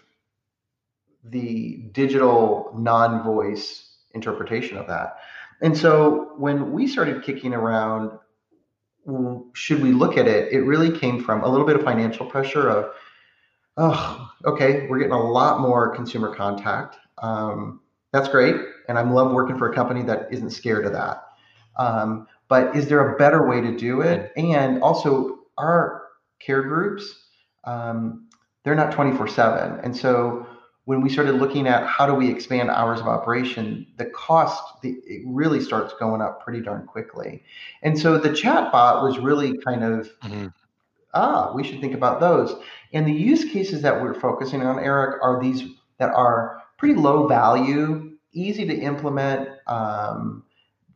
the 1.24 1.76
digital 1.92 2.74
non 2.76 3.22
voice 3.22 3.96
interpretation 4.12 4.76
of 4.76 4.86
that. 4.86 5.18
And 5.62 5.76
so 5.76 6.32
when 6.36 6.72
we 6.72 6.86
started 6.86 7.22
kicking 7.22 7.52
around 7.52 8.18
should 9.54 9.82
we 9.82 9.92
look 9.92 10.16
at 10.16 10.26
it, 10.26 10.52
it 10.52 10.60
really 10.60 10.96
came 10.96 11.22
from 11.22 11.42
a 11.42 11.48
little 11.48 11.66
bit 11.66 11.76
of 11.76 11.82
financial 11.82 12.26
pressure 12.26 12.68
of, 12.68 12.92
oh, 13.76 14.30
okay, 14.44 14.86
we're 14.88 14.98
getting 14.98 15.12
a 15.12 15.30
lot 15.30 15.60
more 15.60 15.94
consumer 15.94 16.34
contact. 16.34 16.96
Um, 17.18 17.80
that's 18.12 18.28
great. 18.28 18.56
And 18.88 18.98
I 18.98 19.02
love 19.02 19.32
working 19.32 19.56
for 19.56 19.70
a 19.70 19.74
company 19.74 20.02
that 20.02 20.28
isn't 20.32 20.50
scared 20.50 20.84
of 20.84 20.92
that. 20.92 21.24
Um, 21.78 22.26
but 22.48 22.74
is 22.74 22.88
there 22.88 23.14
a 23.14 23.16
better 23.16 23.48
way 23.48 23.60
to 23.60 23.76
do 23.76 24.00
it? 24.00 24.32
And 24.36 24.82
also, 24.82 25.38
our 25.56 26.02
care 26.40 26.62
groups, 26.62 27.28
um, 27.64 28.28
they're 28.64 28.74
not 28.74 28.92
24 28.92 29.28
7. 29.28 29.80
And 29.80 29.96
so 29.96 30.46
when 30.84 31.00
we 31.02 31.08
started 31.08 31.34
looking 31.34 31.66
at 31.66 31.86
how 31.86 32.06
do 32.06 32.14
we 32.14 32.30
expand 32.30 32.70
hours 32.70 33.00
of 33.00 33.06
operation, 33.06 33.86
the 33.96 34.06
cost 34.06 34.62
the, 34.82 34.96
it 35.06 35.22
really 35.26 35.60
starts 35.60 35.94
going 36.00 36.20
up 36.20 36.42
pretty 36.42 36.60
darn 36.60 36.86
quickly. 36.86 37.42
And 37.82 37.98
so 37.98 38.18
the 38.18 38.30
chatbot 38.30 39.02
was 39.02 39.18
really 39.18 39.58
kind 39.58 39.84
of 39.84 40.10
mm-hmm. 40.22 40.46
ah, 41.14 41.52
we 41.54 41.62
should 41.62 41.80
think 41.80 41.94
about 41.94 42.20
those. 42.20 42.54
And 42.92 43.06
the 43.06 43.12
use 43.12 43.44
cases 43.44 43.82
that 43.82 44.00
we're 44.00 44.14
focusing 44.14 44.62
on, 44.62 44.78
Eric, 44.78 45.22
are 45.22 45.40
these 45.40 45.62
that 45.98 46.12
are 46.12 46.62
pretty 46.78 46.94
low 46.94 47.26
value, 47.26 48.16
easy 48.32 48.66
to 48.66 48.74
implement. 48.74 49.48
Um, 49.66 50.44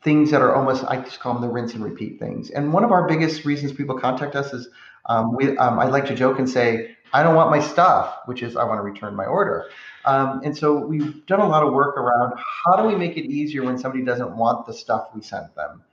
things 0.03 0.31
that 0.31 0.43
are 0.43 0.55
almost 0.55 0.85
I 0.85 1.01
just 1.01 1.19
call 1.19 1.33
them 1.33 1.43
the 1.43 1.49
rinse 1.49 1.73
and 1.73 1.83
repeat 1.83 2.21
things. 2.21 2.51
And 2.51 2.73
one 2.73 2.85
of 2.85 2.93
our 2.93 3.09
biggest 3.09 3.47
reasons 3.47 3.73
people 3.73 3.99
contact 3.99 4.37
us 4.37 4.53
is 4.53 4.69
um, 5.07 5.35
we 5.35 5.57
um, 5.57 5.79
I 5.79 5.87
like 5.87 6.07
to 6.07 6.15
joke 6.15 6.39
and 6.39 6.49
say 6.49 6.94
I 7.15 7.23
don't 7.23 7.37
want 7.37 7.51
my 7.51 7.61
stuff, 7.61 8.19
which 8.27 8.43
is 8.43 8.57
I 8.57 8.65
want 8.65 8.79
to 8.79 8.83
return 8.83 9.15
my 9.15 9.25
order. 9.25 9.71
Um, 10.05 10.41
and 10.45 10.57
so 10.57 10.77
we've 10.77 11.25
done 11.27 11.41
a 11.41 11.47
lot 11.47 11.63
of 11.63 11.73
work 11.73 11.97
around 11.97 12.35
how 12.65 12.77
do 12.77 12.89
we 12.89 12.97
make 12.97 13.17
it 13.17 13.31
easier 13.31 13.63
when 13.63 13.79
somebody 13.79 14.05
doesn't 14.05 14.37
want 14.37 14.67
the 14.67 14.75
stuff 14.75 15.09
we 15.15 15.23
sent 15.23 15.55
them. 15.55 15.85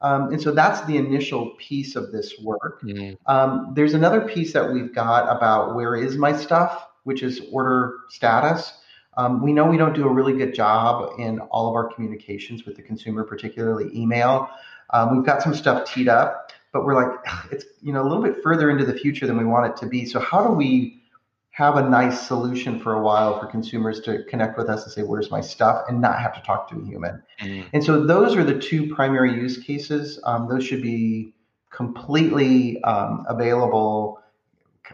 Um, 0.00 0.32
and 0.32 0.40
so 0.40 0.52
that's 0.52 0.80
the 0.86 0.96
initial 0.96 1.50
piece 1.58 1.96
of 1.96 2.12
this 2.12 2.38
work. 2.40 2.80
Mm-hmm. 2.82 3.14
Um, 3.26 3.72
there's 3.74 3.94
another 3.94 4.20
piece 4.20 4.52
that 4.52 4.72
we've 4.72 4.94
got 4.94 5.36
about 5.36 5.74
where 5.74 5.96
is 5.96 6.16
my 6.16 6.34
stuff, 6.34 6.86
which 7.02 7.24
is 7.24 7.42
order 7.50 7.96
status. 8.08 8.72
Um, 9.16 9.42
we 9.42 9.52
know 9.52 9.66
we 9.66 9.76
don't 9.76 9.96
do 9.96 10.06
a 10.06 10.12
really 10.12 10.34
good 10.34 10.54
job 10.54 11.18
in 11.18 11.40
all 11.40 11.68
of 11.68 11.74
our 11.74 11.92
communications 11.92 12.64
with 12.64 12.76
the 12.76 12.82
consumer, 12.82 13.24
particularly 13.24 13.90
email. 13.92 14.48
Um, 14.90 15.16
we've 15.16 15.26
got 15.26 15.42
some 15.42 15.56
stuff 15.56 15.92
teed 15.92 16.08
up 16.08 16.52
but 16.72 16.84
we're 16.84 16.94
like 16.94 17.18
it's 17.50 17.64
you 17.82 17.92
know 17.92 18.02
a 18.02 18.06
little 18.08 18.22
bit 18.22 18.42
further 18.42 18.70
into 18.70 18.84
the 18.84 18.94
future 18.94 19.26
than 19.26 19.36
we 19.36 19.44
want 19.44 19.66
it 19.66 19.76
to 19.78 19.86
be. 19.86 20.04
So 20.04 20.20
how 20.20 20.46
do 20.46 20.52
we 20.52 21.02
have 21.50 21.76
a 21.76 21.88
nice 21.88 22.24
solution 22.24 22.78
for 22.78 22.94
a 22.94 23.02
while 23.02 23.40
for 23.40 23.46
consumers 23.46 24.00
to 24.00 24.22
connect 24.24 24.56
with 24.56 24.68
us 24.68 24.84
and 24.84 24.92
say 24.92 25.02
where's 25.02 25.30
my 25.30 25.40
stuff? 25.40 25.82
and 25.88 26.00
not 26.00 26.20
have 26.20 26.32
to 26.34 26.40
talk 26.42 26.70
to 26.70 26.80
a 26.80 26.84
human. 26.84 27.20
Mm. 27.40 27.64
and 27.72 27.84
so 27.84 28.04
those 28.04 28.36
are 28.36 28.44
the 28.44 28.58
two 28.58 28.94
primary 28.94 29.34
use 29.34 29.58
cases. 29.58 30.20
Um, 30.24 30.48
those 30.48 30.64
should 30.64 30.82
be 30.82 31.34
completely 31.70 32.80
um, 32.84 33.26
available 33.28 34.22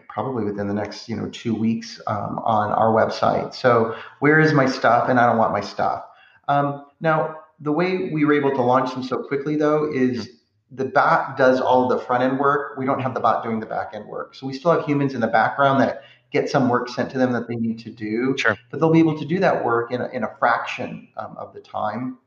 probably 0.09 0.43
within 0.43 0.67
the 0.67 0.73
next 0.73 1.07
you 1.07 1.15
know 1.15 1.29
two 1.29 1.53
weeks 1.53 2.01
um, 2.07 2.39
on 2.39 2.71
our 2.71 2.91
website. 2.91 3.53
So 3.53 3.95
where 4.19 4.39
is 4.39 4.53
my 4.53 4.65
stuff 4.65 5.09
and 5.09 5.19
i 5.19 5.25
don't 5.25 5.37
want 5.37 5.53
my 5.53 5.61
stuff? 5.61 6.03
Um, 6.47 6.85
now 6.99 7.37
the 7.59 7.71
way 7.71 8.09
we 8.11 8.25
were 8.25 8.33
able 8.33 8.51
to 8.51 8.61
launch 8.61 8.93
them 8.93 9.03
so 9.03 9.23
quickly 9.23 9.55
though 9.55 9.91
is 9.91 10.27
mm 10.27 10.34
the 10.75 10.85
bot 10.85 11.37
does 11.37 11.61
all 11.61 11.83
of 11.83 11.97
the 11.97 12.05
front 12.05 12.23
end 12.23 12.39
work. 12.39 12.77
We 12.77 12.85
don't 12.85 12.99
have 12.99 13.13
the 13.13 13.19
bot 13.19 13.43
doing 13.43 13.59
the 13.59 13.65
back 13.65 13.91
end 13.93 14.07
work. 14.07 14.35
So 14.35 14.45
we 14.45 14.53
still 14.53 14.71
have 14.71 14.85
humans 14.85 15.13
in 15.13 15.21
the 15.21 15.27
background 15.27 15.81
that 15.81 16.03
get 16.31 16.49
some 16.49 16.69
work 16.69 16.89
sent 16.89 17.09
to 17.11 17.17
them 17.17 17.31
that 17.33 17.47
they 17.47 17.55
need 17.55 17.79
to 17.79 17.89
do. 17.89 18.35
Sure. 18.37 18.57
But 18.69 18.79
they'll 18.79 18.91
be 18.91 18.99
able 18.99 19.17
to 19.17 19.25
do 19.25 19.39
that 19.39 19.63
work 19.63 19.91
in 19.91 20.01
a, 20.01 20.07
in 20.09 20.23
a 20.23 20.35
fraction 20.37 21.07
um, 21.17 21.35
of 21.37 21.53
the 21.53 21.61
time. 21.61 22.17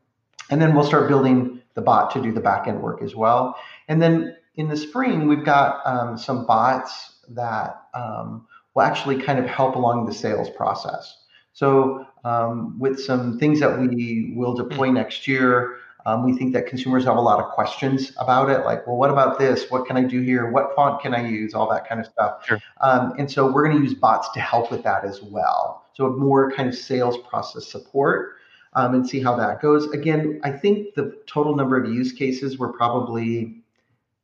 And 0.51 0.63
then 0.63 0.75
we'll 0.75 0.87
start 0.87 1.09
building 1.09 1.61
the 1.75 1.83
bot 1.83 2.11
to 2.13 2.23
do 2.23 2.33
the 2.33 2.41
back 2.41 2.67
end 2.67 2.81
work 2.81 3.03
as 3.03 3.15
well. 3.15 3.57
And 3.89 4.01
then 4.01 4.37
in 4.57 4.69
the 4.69 4.77
spring, 4.77 5.29
we've 5.29 5.45
got 5.45 5.87
um, 5.87 6.17
some 6.17 6.47
bots 6.47 7.19
that 7.29 7.83
um, 7.93 8.47
will 8.75 8.83
actually 8.83 9.21
kind 9.21 9.39
of 9.39 9.47
help 9.47 9.77
along 9.77 10.07
the 10.07 10.15
sales 10.15 10.49
process. 10.51 11.25
So 11.53 12.07
um, 12.25 12.79
with 12.79 13.01
some 13.01 13.39
things 13.39 13.61
that 13.61 13.79
we 13.79 14.33
will 14.37 14.55
deploy 14.55 14.89
hmm. 14.89 14.95
next 14.95 15.27
year, 15.29 15.79
um, 16.09 16.25
we 16.25 16.33
think 16.33 16.55
that 16.55 16.67
consumers 16.67 17.05
have 17.05 17.17
a 17.17 17.21
lot 17.21 17.39
of 17.39 17.51
questions 17.51 18.13
about 18.17 18.49
it, 18.49 18.65
like, 18.65 18.87
well, 18.87 18.97
what 18.97 19.11
about 19.11 19.39
this? 19.39 19.71
What 19.71 19.87
can 19.87 19.99
I 19.99 20.05
do 20.05 20.23
here? 20.23 20.51
What 20.51 20.75
font 20.75 21.03
can 21.03 21.15
I 21.15 21.29
use? 21.29 21.53
All 21.53 21.69
that 21.69 21.87
kind 21.87 22.01
of 22.01 22.07
stuff. 22.07 22.47
Sure. 22.47 22.59
Um, 22.81 23.13
and 23.19 23.31
so 23.31 23.53
we're 23.53 23.69
going 23.69 23.77
to 23.77 23.83
use 23.83 23.93
bots 23.93 24.31
to 24.31 24.41
help 24.41 24.71
with 24.71 24.83
that 24.85 25.05
as 25.05 25.21
well. 25.23 25.85
So 25.93 26.09
more 26.09 26.51
kind 26.51 26.67
of 26.67 26.75
sales 26.75 27.19
process 27.29 27.67
support 27.67 28.37
um, 28.73 28.95
and 28.95 29.07
see 29.07 29.21
how 29.21 29.37
that 29.37 29.61
goes. 29.61 29.91
Again, 29.93 30.41
I 30.45 30.51
think 30.51 30.95
the 30.95 31.15
total 31.27 31.55
number 31.55 31.77
of 31.77 31.93
use 31.93 32.13
cases 32.13 32.57
were 32.57 32.73
probably 32.73 33.63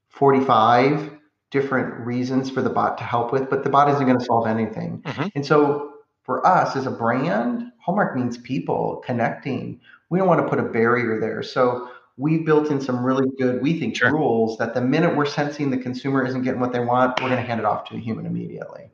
45 0.09 1.11
different 1.51 1.95
reasons 2.07 2.49
for 2.49 2.63
the 2.63 2.71
bot 2.71 2.97
to 2.97 3.05
help 3.05 3.31
with, 3.31 3.51
but 3.51 3.63
the 3.63 3.69
bot 3.69 3.91
isn't 3.91 4.07
going 4.07 4.19
to 4.19 4.25
solve 4.25 4.47
anything. 4.47 5.03
Mm-hmm. 5.03 5.29
And 5.35 5.45
so 5.45 5.97
for 6.23 6.47
us 6.47 6.77
as 6.77 6.87
a 6.87 6.91
brand, 6.91 7.73
Hallmark 7.79 8.17
means 8.17 8.39
people 8.39 9.03
connecting 9.05 9.81
we 10.15 10.21
don't 10.21 10.29
want 10.29 10.41
to 10.41 10.49
put 10.49 10.61
a 10.61 10.63
barrier 10.63 11.19
there. 11.19 11.43
So 11.43 11.91
we 12.17 12.39
built 12.39 12.71
in 12.71 12.81
some 12.81 13.05
really 13.05 13.29
good, 13.37 13.61
we 13.61 13.81
think, 13.81 13.97
sure. 13.97 14.13
rules 14.13 14.57
that 14.59 14.73
the 14.73 14.81
minute 14.81 15.17
we're 15.17 15.27
sensing 15.27 15.71
the 15.71 15.77
consumer 15.77 16.25
isn't 16.25 16.43
getting 16.43 16.61
what 16.61 16.73
they 16.73 16.79
want, 16.79 17.21
we're 17.21 17.31
going 17.31 17.41
to 17.41 17.47
hand 17.47 17.59
it 17.59 17.67
off 17.67 17.89
to 17.89 17.97
a 17.97 17.99
human 17.99 18.25
immediately. 18.25 18.93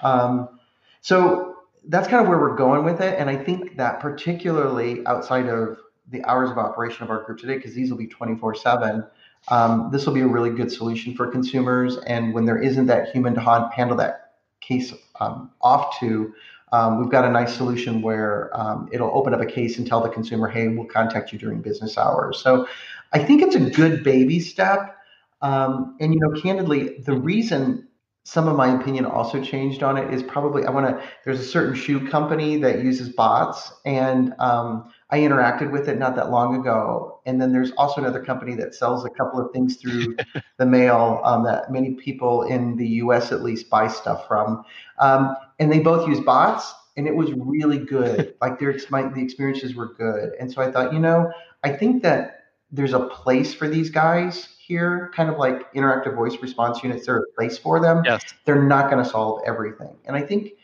Um, 0.00 0.58
so 1.02 1.58
that's 1.86 2.08
kind 2.08 2.20
of 2.20 2.28
where 2.28 2.40
we're 2.40 2.56
going 2.56 2.84
with 2.84 3.00
it. 3.00 3.16
And 3.16 3.30
I 3.30 3.36
think 3.36 3.76
that 3.76 4.00
particularly 4.00 5.06
outside 5.06 5.46
of 5.46 5.78
the 6.10 6.24
hours 6.24 6.50
of 6.50 6.58
operation 6.58 7.04
of 7.04 7.10
our 7.10 7.22
group 7.22 7.38
today, 7.38 7.54
because 7.54 7.74
these 7.74 7.88
will 7.88 7.98
be 7.98 8.08
24 8.08 8.56
7, 8.56 9.06
um, 9.46 9.90
this 9.92 10.04
will 10.04 10.14
be 10.14 10.22
a 10.22 10.26
really 10.26 10.50
good 10.50 10.72
solution 10.72 11.14
for 11.14 11.28
consumers. 11.28 11.96
And 12.08 12.34
when 12.34 12.44
there 12.44 12.58
isn't 12.58 12.86
that 12.86 13.10
human 13.10 13.36
to 13.36 13.70
handle 13.72 13.96
that 13.98 14.32
case 14.60 14.92
um, 15.20 15.52
off 15.60 15.96
to, 16.00 16.34
um, 16.72 17.00
we've 17.00 17.10
got 17.10 17.24
a 17.24 17.30
nice 17.30 17.54
solution 17.56 18.02
where 18.02 18.50
um, 18.58 18.88
it'll 18.92 19.10
open 19.16 19.32
up 19.32 19.40
a 19.40 19.46
case 19.46 19.78
and 19.78 19.86
tell 19.86 20.02
the 20.02 20.08
consumer, 20.08 20.48
hey, 20.48 20.68
we'll 20.68 20.86
contact 20.86 21.32
you 21.32 21.38
during 21.38 21.60
business 21.60 21.96
hours. 21.96 22.40
So 22.40 22.66
I 23.12 23.20
think 23.20 23.42
it's 23.42 23.54
a 23.54 23.60
good 23.60 24.02
baby 24.02 24.40
step. 24.40 24.96
Um, 25.42 25.96
and, 26.00 26.12
you 26.12 26.20
know, 26.20 26.40
candidly, 26.40 26.98
the 26.98 27.14
reason 27.14 27.86
some 28.24 28.48
of 28.48 28.56
my 28.56 28.74
opinion 28.80 29.04
also 29.04 29.40
changed 29.40 29.84
on 29.84 29.96
it 29.96 30.12
is 30.12 30.22
probably 30.24 30.64
I 30.64 30.70
want 30.70 30.86
to, 30.88 31.08
there's 31.24 31.38
a 31.38 31.44
certain 31.44 31.76
shoe 31.76 32.08
company 32.08 32.56
that 32.58 32.82
uses 32.82 33.10
bots. 33.10 33.72
And 33.84 34.34
um, 34.40 34.92
I 35.10 35.18
interacted 35.18 35.70
with 35.70 35.88
it 35.88 35.98
not 35.98 36.16
that 36.16 36.30
long 36.30 36.58
ago. 36.58 37.20
And 37.26 37.40
then 37.40 37.52
there's 37.52 37.70
also 37.72 38.00
another 38.00 38.24
company 38.24 38.56
that 38.56 38.74
sells 38.74 39.04
a 39.04 39.10
couple 39.10 39.40
of 39.40 39.52
things 39.52 39.76
through 39.76 40.16
the 40.58 40.66
mail 40.66 41.20
um, 41.24 41.44
that 41.44 41.70
many 41.70 41.94
people 41.94 42.42
in 42.42 42.76
the 42.76 42.86
US 43.02 43.30
at 43.30 43.42
least 43.42 43.70
buy 43.70 43.86
stuff 43.86 44.26
from. 44.26 44.64
Um, 44.98 45.36
and 45.60 45.70
they 45.70 45.78
both 45.78 46.08
use 46.08 46.20
bots, 46.20 46.74
and 46.96 47.06
it 47.06 47.14
was 47.14 47.32
really 47.34 47.78
good. 47.78 48.34
like 48.40 48.58
their 48.58 48.76
my, 48.90 49.02
the 49.02 49.22
experiences 49.22 49.74
were 49.74 49.94
good. 49.94 50.32
And 50.40 50.50
so 50.50 50.60
I 50.60 50.72
thought, 50.72 50.92
you 50.92 50.98
know, 50.98 51.32
I 51.62 51.70
think 51.70 52.02
that 52.02 52.46
there's 52.72 52.92
a 52.92 53.00
place 53.00 53.54
for 53.54 53.68
these 53.68 53.90
guys 53.90 54.48
here, 54.58 55.12
kind 55.14 55.30
of 55.30 55.38
like 55.38 55.72
interactive 55.72 56.16
voice 56.16 56.36
response 56.42 56.82
units. 56.82 57.06
There's 57.06 57.22
a 57.22 57.34
place 57.36 57.56
for 57.56 57.78
them. 57.78 58.02
Yes. 58.04 58.24
They're 58.44 58.62
not 58.62 58.90
going 58.90 59.02
to 59.02 59.08
solve 59.08 59.42
everything. 59.46 59.96
And 60.04 60.16
I 60.16 60.20
think 60.20 60.54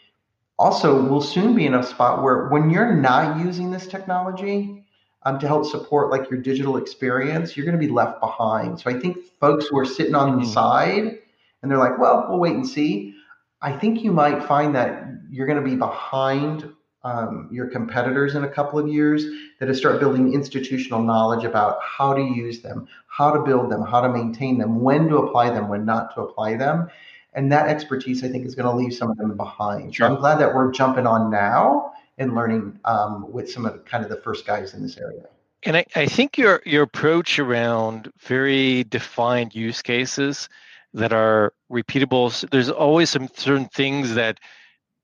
also 0.59 1.03
we'll 1.03 1.21
soon 1.21 1.55
be 1.55 1.67
in 1.67 1.75
a 1.75 1.83
spot 1.83 2.23
where 2.23 2.49
when 2.49 2.71
you're 2.71 2.95
not 2.95 3.45
using 3.45 3.71
this 3.71 3.87
technology 3.87 4.85
um, 5.25 5.39
to 5.39 5.47
help 5.47 5.65
support 5.67 6.11
like 6.11 6.31
your 6.31 6.41
digital 6.41 6.77
experience, 6.77 7.57
you're 7.57 7.67
going 7.67 7.79
to 7.79 7.85
be 7.85 7.93
left 7.93 8.21
behind. 8.21 8.81
So 8.81 8.91
I 8.91 8.99
think 8.99 9.19
folks 9.41 9.67
who 9.67 9.79
are 9.79 9.85
sitting 9.85 10.15
on 10.15 10.31
mm-hmm. 10.31 10.41
the 10.41 10.47
side 10.47 11.19
and 11.63 11.71
they're 11.71 11.79
like, 11.79 11.99
well, 11.99 12.27
we'll 12.29 12.39
wait 12.39 12.55
and 12.55 12.67
see. 12.67 13.15
I 13.61 13.73
think 13.73 14.03
you 14.03 14.13
might 14.13 14.43
find 14.45 14.75
that 14.75 15.05
you're 15.31 15.47
going 15.47 15.63
to 15.63 15.69
be 15.69 15.77
behind 15.77 16.69
um, 17.05 17.49
your 17.53 17.67
competitors 17.67 18.35
in 18.35 18.45
a 18.45 18.49
couple 18.49 18.79
of 18.79 18.89
years 18.89 19.25
that 19.59 19.69
have 19.69 19.77
start 19.77 20.01
building 20.01 20.33
institutional 20.35 21.03
knowledge 21.03 21.45
about 21.45 21.79
how 21.83 22.15
to 22.15 22.21
use 22.21 22.61
them, 22.61 22.89
how 23.09 23.33
to 23.33 23.41
build 23.41 23.71
them, 23.71 23.83
how 23.83 24.01
to 24.01 24.09
maintain 24.09 24.59
them, 24.59 24.81
when 24.81 25.09
to 25.09 25.19
apply 25.19 25.51
them, 25.51 25.69
when 25.69 25.85
not 25.85 26.15
to 26.15 26.23
apply 26.23 26.57
them 26.57 26.89
and 27.35 27.51
that 27.53 27.69
expertise 27.69 28.23
I 28.25 28.29
think 28.29 28.47
is 28.47 28.55
going 28.55 28.69
to 28.69 28.75
leave 28.75 28.95
some 28.95 29.11
of 29.11 29.17
them 29.17 29.37
behind. 29.37 29.95
Sure. 29.95 30.07
I'm 30.07 30.17
glad 30.17 30.39
that 30.39 30.55
we're 30.55 30.71
jumping 30.73 31.07
on 31.07 31.31
now 31.31 31.93
and 32.19 32.35
learning 32.35 32.79
um, 32.85 33.31
with 33.33 33.51
some 33.51 33.67
of 33.67 33.73
the, 33.73 33.79
kind 33.81 34.05
of 34.05 34.11
the 34.11 34.19
first 34.19 34.47
guys 34.47 34.75
in 34.75 34.83
this 34.83 34.97
area. 34.97 35.25
And 35.65 35.77
I, 35.77 35.87
I 35.95 36.07
think 36.07 36.37
your 36.37 36.61
your 36.67 36.83
approach 36.83 37.39
around 37.39 38.13
very 38.21 38.85
defined 38.85 39.55
use 39.55 39.81
cases 39.81 40.49
that 40.95 41.13
are 41.13 41.53
repeatable. 41.71 42.49
There's 42.51 42.69
always 42.69 43.11
some 43.11 43.29
certain 43.35 43.67
things 43.67 44.15
that 44.15 44.39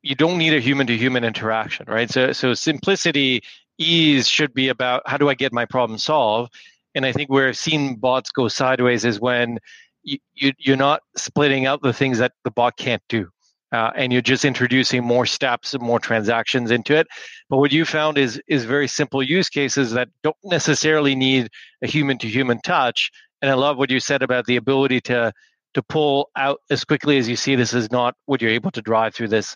you 0.02 0.14
don't 0.14 0.36
need 0.36 0.54
a 0.54 0.60
human 0.60 0.86
to 0.88 0.96
human 0.96 1.24
interaction, 1.24 1.86
right? 1.88 2.10
So 2.10 2.32
so 2.32 2.54
simplicity, 2.54 3.42
ease 3.78 4.28
should 4.28 4.52
be 4.52 4.68
about 4.68 5.02
how 5.06 5.16
do 5.16 5.28
I 5.28 5.34
get 5.34 5.52
my 5.52 5.64
problem 5.64 5.98
solved. 5.98 6.52
And 6.94 7.06
I 7.06 7.12
think 7.12 7.30
where 7.30 7.52
seeing 7.52 7.94
bots 7.94 8.32
go 8.32 8.48
sideways 8.48 9.04
is 9.04 9.20
when 9.20 9.60
you, 10.02 10.18
you, 10.34 10.72
are 10.72 10.76
not 10.76 11.02
splitting 11.16 11.66
out 11.66 11.82
the 11.82 11.92
things 11.92 12.18
that 12.18 12.32
the 12.44 12.50
bot 12.50 12.76
can't 12.76 13.02
do. 13.08 13.28
Uh, 13.70 13.90
and 13.96 14.12
you're 14.12 14.22
just 14.22 14.46
introducing 14.46 15.04
more 15.04 15.26
steps 15.26 15.74
and 15.74 15.82
more 15.82 15.98
transactions 15.98 16.70
into 16.70 16.96
it. 16.96 17.06
But 17.50 17.58
what 17.58 17.70
you 17.70 17.84
found 17.84 18.16
is 18.16 18.40
is 18.48 18.64
very 18.64 18.88
simple 18.88 19.22
use 19.22 19.50
cases 19.50 19.92
that 19.92 20.08
don't 20.22 20.36
necessarily 20.42 21.14
need 21.14 21.50
a 21.82 21.86
human 21.86 22.16
to 22.18 22.28
human 22.28 22.60
touch. 22.62 23.10
And 23.42 23.50
I 23.50 23.54
love 23.54 23.76
what 23.76 23.90
you 23.90 24.00
said 24.00 24.22
about 24.22 24.46
the 24.46 24.56
ability 24.56 25.02
to 25.02 25.32
to 25.74 25.82
pull 25.82 26.30
out 26.34 26.60
as 26.70 26.82
quickly 26.84 27.18
as 27.18 27.28
you 27.28 27.36
see 27.36 27.56
this 27.56 27.74
is 27.74 27.90
not 27.90 28.14
what 28.24 28.40
you're 28.40 28.50
able 28.50 28.70
to 28.70 28.80
drive 28.80 29.14
through 29.14 29.28
this 29.28 29.54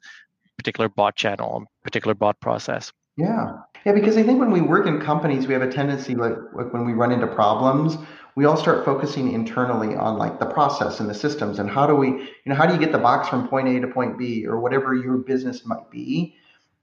particular 0.59 0.91
bot 0.91 1.17
channel, 1.17 1.57
and 1.57 1.67
particular 1.83 2.15
bot 2.15 2.39
process. 2.39 2.93
Yeah. 3.17 3.61
Yeah, 3.85 3.93
because 3.93 4.17
I 4.17 4.23
think 4.23 4.39
when 4.39 4.51
we 4.51 4.61
work 4.61 4.87
in 4.87 5.01
companies, 5.01 5.47
we 5.47 5.55
have 5.55 5.63
a 5.63 5.71
tendency, 5.71 6.15
like, 6.15 6.37
like 6.53 6.73
when 6.73 6.85
we 6.85 6.93
run 6.93 7.11
into 7.11 7.27
problems, 7.27 7.97
we 8.35 8.45
all 8.45 8.57
start 8.57 8.85
focusing 8.85 9.33
internally 9.33 9.95
on 9.95 10.17
like 10.17 10.39
the 10.39 10.47
process 10.47 11.01
and 11.01 11.11
the 11.11 11.15
systems 11.15 11.59
and 11.59 11.69
how 11.69 11.87
do 11.87 11.95
we, 11.95 12.09
you 12.09 12.31
know, 12.47 12.55
how 12.55 12.65
do 12.65 12.73
you 12.73 12.81
get 12.81 12.93
the 12.93 12.99
box 12.99 13.29
from 13.29 13.49
point 13.49 13.69
A 13.69 13.81
to 13.81 13.89
point 13.89 14.19
B 14.19 14.47
or 14.47 14.61
whatever 14.61 14.95
your 14.95 15.19
business 15.19 15.67
might 15.67 15.91
be. 15.91 16.37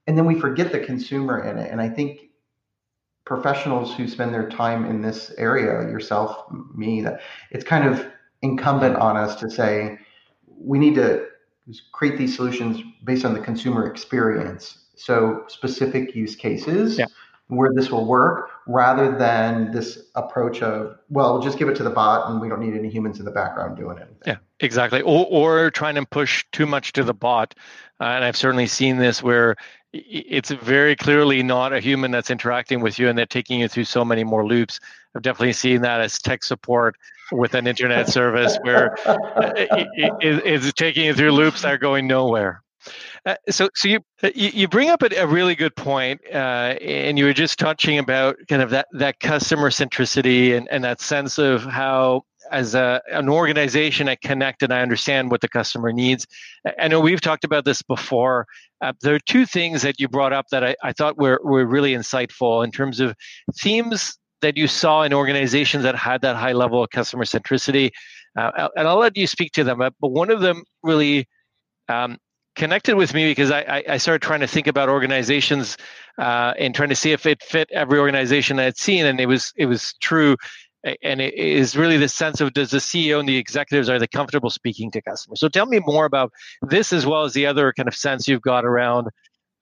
And 0.06 0.16
then 0.16 0.26
we 0.26 0.38
forget 0.38 0.70
the 0.72 0.78
consumer 0.78 1.42
in 1.42 1.58
it. 1.58 1.70
And 1.70 1.80
I 1.80 1.88
think 1.88 2.30
professionals 3.24 3.94
who 3.94 4.06
spend 4.06 4.32
their 4.32 4.48
time 4.48 4.84
in 4.84 5.02
this 5.02 5.32
area, 5.38 5.88
yourself, 5.88 6.44
me, 6.74 7.00
that 7.02 7.20
it's 7.50 7.64
kind 7.64 7.88
of 7.88 8.06
incumbent 8.42 8.96
on 8.96 9.16
us 9.16 9.36
to 9.40 9.50
say 9.50 9.98
we 10.46 10.78
need 10.78 10.94
to 10.96 11.26
create 11.92 12.18
these 12.18 12.34
solutions 12.34 12.82
based 13.04 13.24
on 13.24 13.34
the 13.34 13.40
consumer 13.40 13.90
experience. 13.90 14.79
So 15.00 15.44
specific 15.48 16.14
use 16.14 16.36
cases. 16.36 16.98
Yeah. 16.98 17.06
where 17.48 17.72
this 17.74 17.90
will 17.90 18.04
work 18.04 18.50
rather 18.68 19.16
than 19.18 19.72
this 19.72 19.98
approach 20.14 20.62
of 20.62 20.96
well 21.08 21.32
we'll 21.32 21.42
just 21.42 21.58
give 21.58 21.68
it 21.68 21.74
to 21.74 21.82
the 21.82 21.90
bot 21.90 22.30
and 22.30 22.40
we 22.40 22.48
don't 22.48 22.60
need 22.60 22.76
any 22.78 22.88
humans 22.88 23.18
in 23.18 23.24
the 23.24 23.30
background 23.30 23.76
doing 23.76 23.96
anything. 23.96 24.18
Yeah 24.26 24.36
exactly. 24.60 25.00
Or, 25.00 25.26
or 25.26 25.70
trying 25.70 25.96
to 25.96 26.06
push 26.06 26.44
too 26.52 26.66
much 26.66 26.92
to 26.92 27.02
the 27.02 27.14
bot. 27.14 27.54
Uh, 28.00 28.04
and 28.04 28.24
i've 28.24 28.36
certainly 28.36 28.66
seen 28.66 28.98
this 28.98 29.22
where 29.22 29.56
it's 29.92 30.50
very 30.50 30.94
clearly 30.94 31.42
not 31.42 31.72
a 31.72 31.80
human 31.80 32.10
that's 32.10 32.30
interacting 32.30 32.80
with 32.80 32.98
you 32.98 33.08
and 33.08 33.18
they're 33.18 33.26
taking 33.26 33.58
you 33.60 33.68
through 33.68 33.84
so 33.84 34.04
many 34.04 34.22
more 34.22 34.46
loops. 34.46 34.78
I've 35.16 35.22
definitely 35.22 35.54
seen 35.54 35.82
that 35.82 36.00
as 36.00 36.18
tech 36.18 36.44
support 36.44 36.94
with 37.32 37.54
an 37.54 37.66
internet 37.66 38.08
service 38.08 38.58
where 38.62 38.94
it, 39.56 39.88
it, 40.20 40.42
it's 40.44 40.72
taking 40.74 41.06
you 41.06 41.14
through 41.14 41.32
loops 41.32 41.62
that 41.62 41.72
are 41.72 41.78
going 41.78 42.06
nowhere 42.06 42.62
uh, 43.26 43.34
so, 43.48 43.68
so 43.74 43.88
you 43.88 44.00
you 44.34 44.68
bring 44.68 44.90
up 44.90 45.02
a, 45.02 45.14
a 45.16 45.26
really 45.26 45.54
good 45.54 45.74
point, 45.76 46.20
uh, 46.32 46.76
and 46.80 47.18
you 47.18 47.24
were 47.24 47.32
just 47.32 47.58
touching 47.58 47.98
about 47.98 48.36
kind 48.48 48.62
of 48.62 48.70
that 48.70 48.86
that 48.92 49.20
customer 49.20 49.70
centricity 49.70 50.56
and, 50.56 50.68
and 50.70 50.84
that 50.84 51.00
sense 51.00 51.38
of 51.38 51.62
how, 51.64 52.22
as 52.50 52.74
a, 52.74 53.02
an 53.10 53.28
organization, 53.28 54.08
I 54.08 54.16
connect 54.16 54.62
and 54.62 54.72
I 54.72 54.80
understand 54.80 55.30
what 55.30 55.40
the 55.40 55.48
customer 55.48 55.92
needs. 55.92 56.26
I 56.78 56.88
know 56.88 57.00
we've 57.00 57.20
talked 57.20 57.44
about 57.44 57.64
this 57.64 57.82
before. 57.82 58.46
Uh, 58.80 58.92
there 59.02 59.14
are 59.14 59.20
two 59.20 59.44
things 59.44 59.82
that 59.82 60.00
you 60.00 60.08
brought 60.08 60.32
up 60.32 60.46
that 60.50 60.64
I, 60.64 60.74
I 60.82 60.92
thought 60.92 61.18
were 61.18 61.40
were 61.44 61.66
really 61.66 61.92
insightful 61.92 62.64
in 62.64 62.70
terms 62.70 63.00
of 63.00 63.14
themes 63.60 64.16
that 64.40 64.56
you 64.56 64.66
saw 64.66 65.02
in 65.02 65.12
organizations 65.12 65.84
that 65.84 65.94
had 65.94 66.22
that 66.22 66.36
high 66.36 66.52
level 66.52 66.82
of 66.82 66.88
customer 66.90 67.24
centricity. 67.24 67.90
Uh, 68.38 68.68
and 68.76 68.88
I'll 68.88 68.96
let 68.96 69.16
you 69.16 69.26
speak 69.26 69.52
to 69.52 69.64
them, 69.64 69.78
but 69.78 69.92
one 70.00 70.30
of 70.30 70.40
them 70.40 70.62
really 70.82 71.26
um, 71.88 72.16
connected 72.56 72.96
with 72.96 73.14
me 73.14 73.30
because 73.30 73.50
I, 73.50 73.82
I 73.88 73.96
started 73.96 74.22
trying 74.22 74.40
to 74.40 74.46
think 74.46 74.66
about 74.66 74.88
organizations 74.88 75.76
uh, 76.18 76.54
and 76.58 76.74
trying 76.74 76.90
to 76.90 76.96
see 76.96 77.12
if 77.12 77.26
it 77.26 77.42
fit 77.42 77.68
every 77.72 77.98
organization 77.98 78.58
I 78.58 78.64
had 78.64 78.76
seen, 78.76 79.06
and 79.06 79.20
it 79.20 79.26
was 79.26 79.52
it 79.56 79.66
was 79.66 79.94
true. 80.00 80.36
And 81.02 81.20
it 81.20 81.34
is 81.34 81.76
really 81.76 81.98
the 81.98 82.08
sense 82.08 82.40
of 82.40 82.54
does 82.54 82.70
the 82.70 82.78
CEO 82.78 83.20
and 83.20 83.28
the 83.28 83.36
executives 83.36 83.90
are 83.90 83.98
they 83.98 84.06
comfortable 84.06 84.48
speaking 84.48 84.90
to 84.92 85.02
customers? 85.02 85.38
So 85.38 85.48
tell 85.48 85.66
me 85.66 85.78
more 85.84 86.06
about 86.06 86.32
this 86.62 86.94
as 86.94 87.04
well 87.04 87.24
as 87.24 87.34
the 87.34 87.44
other 87.44 87.74
kind 87.74 87.86
of 87.86 87.94
sense 87.94 88.26
you've 88.26 88.40
got 88.40 88.64
around 88.64 89.08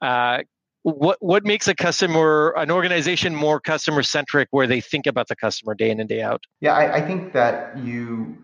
uh, 0.01 0.39
what 0.83 1.19
what 1.21 1.45
makes 1.45 1.69
a 1.69 1.75
customer 1.75 2.55
an 2.57 2.71
organization 2.71 3.35
more 3.35 3.61
customer 3.61 4.03
centric 4.03 4.49
where 4.53 4.67
they 4.67 4.81
think 4.81 5.07
about 5.07 5.29
the 5.29 5.37
customer 5.37 5.75
day 5.75 5.91
in 5.91 6.01
and 6.01 6.09
day 6.09 6.23
out. 6.23 6.45
Yeah, 6.61 6.75
I, 6.75 6.97
I 6.97 7.01
think 7.07 7.33
that 7.33 7.77
you 7.79 8.39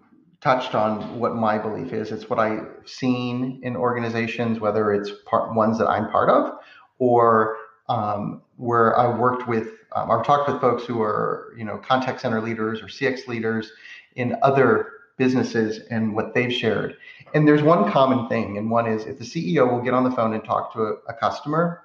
touched 0.45 0.75
on 0.75 1.19
what 1.19 1.35
my 1.35 1.57
belief 1.57 1.95
is. 1.95 2.13
It's 2.13 2.29
what 2.29 2.39
I've 2.39 2.69
seen 2.85 3.61
in 3.63 3.75
organizations, 3.75 4.61
whether 4.61 4.93
it's 4.93 5.11
part 5.25 5.55
ones 5.55 5.79
that 5.79 5.89
I'm 5.89 6.11
part 6.11 6.29
of 6.29 6.59
or 6.99 7.57
um, 7.89 8.43
where 8.59 8.97
I 8.99 9.19
worked 9.19 9.49
with, 9.49 9.69
um, 9.97 10.11
I've 10.11 10.25
talked 10.25 10.51
with 10.51 10.61
folks 10.61 10.85
who 10.85 11.01
are, 11.01 11.55
you 11.57 11.65
know, 11.65 11.79
contact 11.79 12.21
center 12.21 12.43
leaders 12.43 12.83
or 12.83 12.87
CX 12.87 13.27
leaders 13.27 13.73
in 14.17 14.37
other 14.43 14.91
businesses 15.17 15.81
and 15.91 16.15
what 16.15 16.35
they've 16.35 16.53
shared. 16.53 16.97
And 17.33 17.49
there's 17.49 17.63
one 17.63 17.91
common 17.91 18.29
thing, 18.29 18.59
and 18.59 18.71
one 18.71 18.87
is 18.87 19.07
if 19.07 19.19
the 19.19 19.25
CEO 19.25 19.71
will 19.71 19.81
get 19.81 19.95
on 19.95 20.05
the 20.05 20.11
phone 20.11 20.35
and 20.35 20.45
talk 20.45 20.75
to 20.75 20.81
a, 20.81 20.93
a 21.09 21.15
customer, 21.15 21.85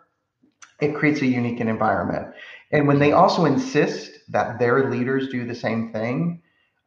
it 0.82 0.96
creates 0.96 1.22
a 1.22 1.26
unique 1.26 1.62
environment. 1.62 2.34
And 2.72 2.88
when 2.88 3.00
they 3.00 3.14
also 3.14 3.46
insist 3.46 4.12
that 4.30 4.60
their 4.60 4.92
leaders 4.92 5.30
do 5.30 5.46
the 5.46 5.56
same 5.56 5.94
thing, 5.94 6.42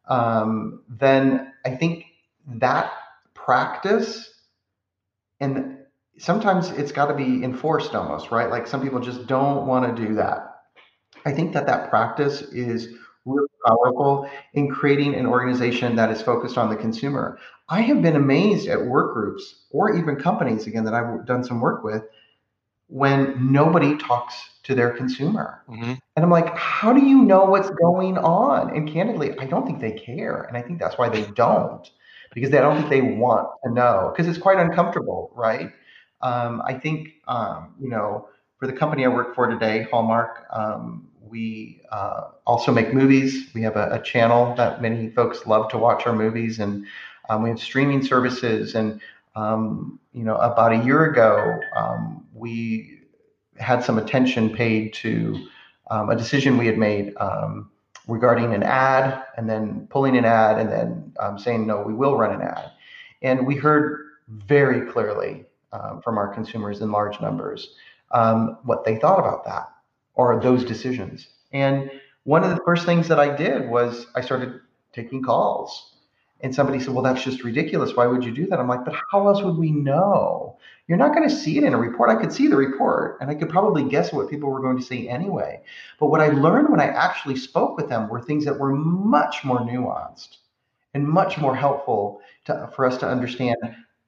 um, 0.07 0.83
then 0.87 1.52
I 1.65 1.71
think 1.71 2.05
that 2.47 2.91
practice 3.33 4.29
and 5.39 5.77
sometimes 6.17 6.69
it's 6.71 6.91
got 6.91 7.07
to 7.07 7.15
be 7.15 7.43
enforced 7.43 7.95
almost, 7.95 8.31
right? 8.31 8.49
Like 8.49 8.67
some 8.67 8.81
people 8.81 8.99
just 8.99 9.27
don't 9.27 9.65
want 9.67 9.95
to 9.95 10.07
do 10.07 10.15
that. 10.15 10.61
I 11.25 11.31
think 11.31 11.53
that 11.53 11.65
that 11.67 11.89
practice 11.89 12.41
is 12.41 12.89
really 13.25 13.47
powerful 13.65 14.29
in 14.53 14.69
creating 14.69 15.15
an 15.15 15.25
organization 15.25 15.95
that 15.95 16.11
is 16.11 16.21
focused 16.21 16.57
on 16.57 16.69
the 16.69 16.75
consumer. 16.75 17.39
I 17.69 17.81
have 17.81 18.01
been 18.01 18.15
amazed 18.15 18.67
at 18.67 18.85
work 18.85 19.13
groups 19.13 19.65
or 19.71 19.95
even 19.95 20.17
companies, 20.17 20.67
again, 20.67 20.83
that 20.85 20.93
I've 20.93 21.25
done 21.25 21.43
some 21.43 21.61
work 21.61 21.83
with 21.83 22.03
when 22.87 23.51
nobody 23.51 23.97
talks 23.97 24.35
to 24.63 24.75
their 24.75 24.91
consumer. 24.91 25.61
Mm-hmm. 25.69 25.93
And 26.15 26.25
I'm 26.25 26.29
like, 26.29 26.55
how 26.57 26.93
do 26.93 27.05
you 27.05 27.21
know 27.21 27.45
what's 27.45 27.69
going 27.69 28.17
on? 28.17 28.75
And 28.75 28.89
candidly, 28.89 29.37
I 29.39 29.45
don't 29.45 29.65
think 29.65 29.81
they 29.81 29.91
care. 29.91 30.43
And 30.43 30.57
I 30.57 30.61
think 30.61 30.79
that's 30.79 30.97
why 30.97 31.09
they 31.09 31.23
don't, 31.31 31.89
because 32.33 32.49
they 32.49 32.59
don't 32.59 32.77
think 32.77 32.89
they 32.89 33.01
want 33.01 33.49
to 33.65 33.71
know, 33.71 34.11
because 34.11 34.27
it's 34.27 34.41
quite 34.41 34.59
uncomfortable, 34.59 35.31
right? 35.35 35.71
Um, 36.21 36.61
I 36.65 36.73
think, 36.73 37.09
um, 37.27 37.75
you 37.79 37.89
know, 37.89 38.29
for 38.57 38.67
the 38.67 38.73
company 38.73 39.03
I 39.03 39.09
work 39.09 39.35
for 39.35 39.47
today, 39.47 39.87
Hallmark, 39.91 40.45
um, 40.51 41.09
we 41.21 41.81
uh, 41.91 42.29
also 42.45 42.71
make 42.71 42.93
movies. 42.93 43.49
We 43.53 43.61
have 43.63 43.75
a, 43.75 43.89
a, 43.93 44.01
channel 44.01 44.55
that 44.55 44.81
many 44.81 45.09
folks 45.09 45.45
love 45.45 45.69
to 45.71 45.77
watch 45.77 46.05
our 46.05 46.13
movies, 46.13 46.59
and 46.59 46.85
um, 47.27 47.43
we 47.43 47.49
have 47.49 47.59
streaming 47.59 48.05
services. 48.05 48.75
And 48.75 49.01
um, 49.35 49.99
you 50.13 50.23
know, 50.23 50.37
about 50.37 50.71
a 50.71 50.77
year 50.77 51.05
ago, 51.05 51.59
um, 51.75 52.25
we 52.33 52.99
had 53.63 53.83
some 53.83 53.97
attention 53.97 54.49
paid 54.49 54.93
to 54.93 55.47
um, 55.89 56.09
a 56.09 56.15
decision 56.15 56.57
we 56.57 56.67
had 56.67 56.77
made 56.77 57.13
um, 57.17 57.71
regarding 58.07 58.53
an 58.53 58.63
ad, 58.63 59.23
and 59.37 59.49
then 59.49 59.87
pulling 59.89 60.17
an 60.17 60.25
ad, 60.25 60.59
and 60.59 60.71
then 60.71 61.13
um, 61.19 61.39
saying 61.39 61.65
no, 61.65 61.81
we 61.81 61.93
will 61.93 62.17
run 62.17 62.33
an 62.33 62.41
ad. 62.41 62.71
And 63.21 63.47
we 63.47 63.55
heard 63.55 64.05
very 64.27 64.91
clearly 64.91 65.45
um, 65.71 66.01
from 66.01 66.17
our 66.17 66.33
consumers 66.33 66.81
in 66.81 66.91
large 66.91 67.19
numbers 67.21 67.75
um, 68.11 68.57
what 68.63 68.85
they 68.85 68.97
thought 68.97 69.19
about 69.19 69.43
that 69.45 69.69
or 70.15 70.39
those 70.39 70.63
decisions. 70.63 71.27
And 71.51 71.89
one 72.23 72.43
of 72.43 72.51
the 72.51 72.61
first 72.65 72.85
things 72.85 73.07
that 73.07 73.19
I 73.19 73.35
did 73.35 73.69
was 73.69 74.07
I 74.15 74.21
started 74.21 74.59
taking 74.93 75.23
calls. 75.23 75.92
And 76.43 76.53
somebody 76.53 76.79
said, 76.79 76.93
Well, 76.93 77.03
that's 77.03 77.23
just 77.23 77.43
ridiculous. 77.43 77.95
Why 77.95 78.05
would 78.05 78.23
you 78.23 78.31
do 78.31 78.45
that? 78.47 78.59
I'm 78.59 78.67
like, 78.67 78.85
But 78.85 78.95
how 79.11 79.27
else 79.27 79.41
would 79.41 79.57
we 79.57 79.71
know? 79.71 80.57
You're 80.87 80.97
not 80.97 81.15
going 81.15 81.27
to 81.27 81.33
see 81.33 81.57
it 81.57 81.63
in 81.63 81.73
a 81.73 81.77
report. 81.77 82.09
I 82.09 82.21
could 82.21 82.33
see 82.33 82.47
the 82.47 82.57
report 82.57 83.17
and 83.21 83.31
I 83.31 83.35
could 83.35 83.49
probably 83.49 83.87
guess 83.87 84.11
what 84.11 84.29
people 84.29 84.49
were 84.49 84.61
going 84.61 84.77
to 84.77 84.83
say 84.83 85.07
anyway. 85.07 85.61
But 85.99 86.07
what 86.07 86.19
I 86.19 86.27
learned 86.27 86.69
when 86.69 86.81
I 86.81 86.87
actually 86.87 87.37
spoke 87.37 87.77
with 87.77 87.87
them 87.87 88.09
were 88.09 88.21
things 88.21 88.43
that 88.45 88.59
were 88.59 88.75
much 88.75 89.45
more 89.45 89.59
nuanced 89.59 90.37
and 90.93 91.07
much 91.07 91.37
more 91.37 91.55
helpful 91.55 92.19
to, 92.45 92.69
for 92.75 92.85
us 92.85 92.97
to 92.97 93.07
understand 93.07 93.57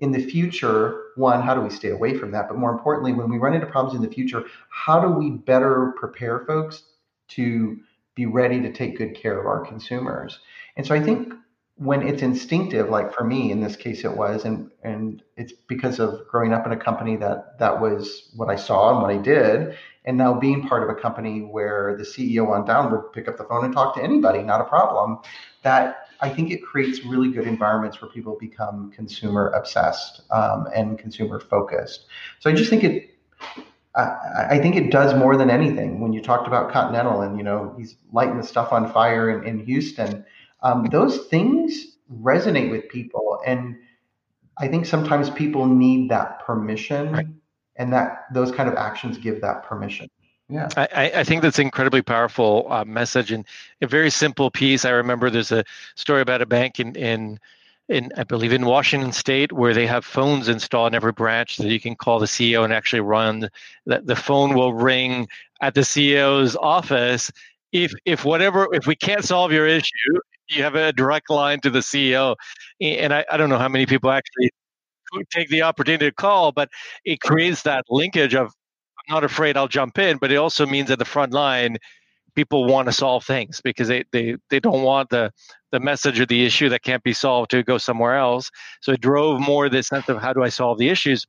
in 0.01 0.11
the 0.11 0.23
future 0.23 1.03
one 1.15 1.41
how 1.41 1.55
do 1.55 1.61
we 1.61 1.69
stay 1.69 1.89
away 1.89 2.17
from 2.17 2.31
that 2.31 2.49
but 2.49 2.57
more 2.57 2.71
importantly 2.71 3.13
when 3.13 3.29
we 3.29 3.37
run 3.37 3.53
into 3.53 3.65
problems 3.65 3.95
in 3.95 4.01
the 4.01 4.13
future 4.13 4.43
how 4.69 4.99
do 4.99 5.07
we 5.07 5.29
better 5.29 5.93
prepare 5.97 6.43
folks 6.45 6.83
to 7.29 7.77
be 8.13 8.25
ready 8.25 8.61
to 8.61 8.71
take 8.71 8.97
good 8.97 9.15
care 9.15 9.39
of 9.39 9.45
our 9.45 9.65
consumers 9.65 10.39
and 10.75 10.85
so 10.85 10.93
i 10.93 10.99
think 10.99 11.33
when 11.77 12.01
it's 12.07 12.21
instinctive 12.21 12.89
like 12.89 13.13
for 13.13 13.25
me 13.25 13.51
in 13.51 13.59
this 13.59 13.75
case 13.75 14.05
it 14.05 14.15
was 14.15 14.45
and 14.45 14.71
and 14.83 15.21
it's 15.35 15.51
because 15.67 15.99
of 15.99 16.25
growing 16.29 16.53
up 16.53 16.65
in 16.65 16.71
a 16.71 16.77
company 16.77 17.17
that 17.17 17.59
that 17.59 17.81
was 17.81 18.31
what 18.35 18.49
i 18.49 18.55
saw 18.55 18.93
and 18.93 19.01
what 19.01 19.11
i 19.11 19.17
did 19.17 19.75
and 20.05 20.17
now 20.17 20.33
being 20.33 20.65
part 20.67 20.83
of 20.83 20.89
a 20.89 20.99
company 20.99 21.41
where 21.41 21.97
the 21.97 22.03
ceo 22.03 22.49
on 22.49 22.65
down 22.65 22.89
would 22.91 23.11
pick 23.11 23.27
up 23.27 23.37
the 23.37 23.43
phone 23.43 23.65
and 23.65 23.73
talk 23.73 23.93
to 23.93 24.01
anybody 24.01 24.41
not 24.41 24.61
a 24.61 24.63
problem 24.63 25.17
that 25.63 26.07
i 26.21 26.29
think 26.29 26.49
it 26.49 26.63
creates 26.63 27.03
really 27.03 27.29
good 27.29 27.45
environments 27.45 28.01
where 28.01 28.09
people 28.09 28.37
become 28.39 28.89
consumer 28.91 29.49
obsessed 29.49 30.21
um, 30.31 30.67
and 30.73 30.97
consumer 30.97 31.41
focused 31.41 32.05
so 32.39 32.49
i 32.49 32.53
just 32.53 32.69
think 32.69 32.85
it 32.85 33.11
I, 33.97 34.59
think 34.61 34.75
it 34.75 34.91
does 34.91 35.17
more 35.17 35.37
than 35.37 35.49
anything. 35.49 36.01
When 36.01 36.11
you 36.11 36.21
talked 36.21 36.47
about 36.47 36.69
Continental 36.69 37.21
and 37.21 37.37
you 37.37 37.45
know 37.45 37.73
he's 37.77 37.95
lighting 38.11 38.35
the 38.35 38.43
stuff 38.43 38.73
on 38.73 38.91
fire 38.91 39.29
in, 39.29 39.47
in 39.47 39.65
Houston, 39.65 40.25
um, 40.65 40.85
those 40.91 41.27
things 41.27 41.97
resonate 42.21 42.69
with 42.69 42.89
people 42.89 43.39
and 43.45 43.75
i 44.57 44.67
think 44.67 44.85
sometimes 44.85 45.29
people 45.29 45.65
need 45.65 46.09
that 46.09 46.45
permission 46.45 47.11
right. 47.11 47.27
and 47.77 47.93
that 47.93 48.25
those 48.33 48.51
kind 48.51 48.67
of 48.67 48.75
actions 48.75 49.17
give 49.17 49.41
that 49.41 49.63
permission. 49.63 50.09
Yeah. 50.47 50.69
I, 50.77 51.11
I 51.15 51.23
think 51.23 51.41
that's 51.41 51.57
an 51.57 51.65
incredibly 51.65 52.03
powerful 52.03 52.67
uh, 52.69 52.85
message 52.85 53.31
and 53.31 53.45
a 53.81 53.87
very 53.87 54.11
simple 54.11 54.51
piece. 54.51 54.85
I 54.85 54.91
remember 54.91 55.29
there's 55.29 55.51
a 55.51 55.63
story 55.95 56.21
about 56.21 56.41
a 56.43 56.45
bank 56.45 56.79
in 56.79 56.95
in 56.95 57.39
in 57.89 58.11
I 58.15 58.23
believe 58.23 58.53
in 58.53 58.65
Washington 58.65 59.11
State 59.11 59.51
where 59.51 59.73
they 59.73 59.87
have 59.87 60.05
phones 60.05 60.47
installed 60.47 60.89
in 60.89 60.95
every 60.95 61.13
branch 61.13 61.57
that 61.57 61.67
you 61.69 61.79
can 61.79 61.95
call 61.95 62.19
the 62.19 62.27
CEO 62.27 62.63
and 62.63 62.71
actually 62.71 62.99
run. 62.99 63.49
That 63.87 64.05
the 64.05 64.15
phone 64.15 64.53
will 64.53 64.73
ring 64.73 65.27
at 65.61 65.73
the 65.73 65.81
CEO's 65.81 66.55
office 66.55 67.31
if 67.71 67.91
if 68.05 68.23
whatever 68.23 68.67
if 68.71 68.85
we 68.85 68.95
can't 68.95 69.25
solve 69.25 69.51
your 69.51 69.67
issue 69.67 70.19
you 70.49 70.63
have 70.63 70.75
a 70.75 70.93
direct 70.93 71.29
line 71.29 71.59
to 71.61 71.69
the 71.69 71.79
CEO. 71.79 72.35
And 72.81 73.13
I, 73.13 73.25
I 73.31 73.37
don't 73.37 73.49
know 73.49 73.57
how 73.57 73.69
many 73.69 73.85
people 73.85 74.11
actually 74.11 74.51
take 75.31 75.49
the 75.49 75.61
opportunity 75.61 76.07
to 76.07 76.13
call, 76.13 76.51
but 76.51 76.69
it 77.03 77.21
creates 77.21 77.63
that 77.63 77.85
linkage 77.89 78.35
of 78.35 78.51
I'm 79.07 79.13
not 79.13 79.23
afraid 79.23 79.55
I'll 79.55 79.67
jump 79.67 79.97
in, 79.97 80.17
but 80.17 80.31
it 80.31 80.37
also 80.37 80.65
means 80.65 80.89
at 80.89 80.99
the 80.99 81.05
front 81.05 81.31
line, 81.31 81.77
people 82.35 82.65
want 82.65 82.87
to 82.87 82.91
solve 82.91 83.23
things 83.23 83.61
because 83.63 83.87
they, 83.87 84.03
they, 84.11 84.35
they 84.49 84.59
don't 84.59 84.81
want 84.81 85.09
the, 85.09 85.31
the 85.71 85.79
message 85.79 86.19
or 86.19 86.25
the 86.25 86.45
issue 86.45 86.69
that 86.69 86.83
can't 86.83 87.03
be 87.03 87.13
solved 87.13 87.51
to 87.51 87.63
go 87.63 87.77
somewhere 87.77 88.17
else. 88.17 88.49
So 88.81 88.91
it 88.91 89.01
drove 89.01 89.39
more 89.39 89.69
the 89.69 89.83
sense 89.83 90.09
of 90.09 90.21
how 90.21 90.33
do 90.33 90.43
I 90.43 90.49
solve 90.49 90.77
the 90.77 90.89
issues. 90.89 91.25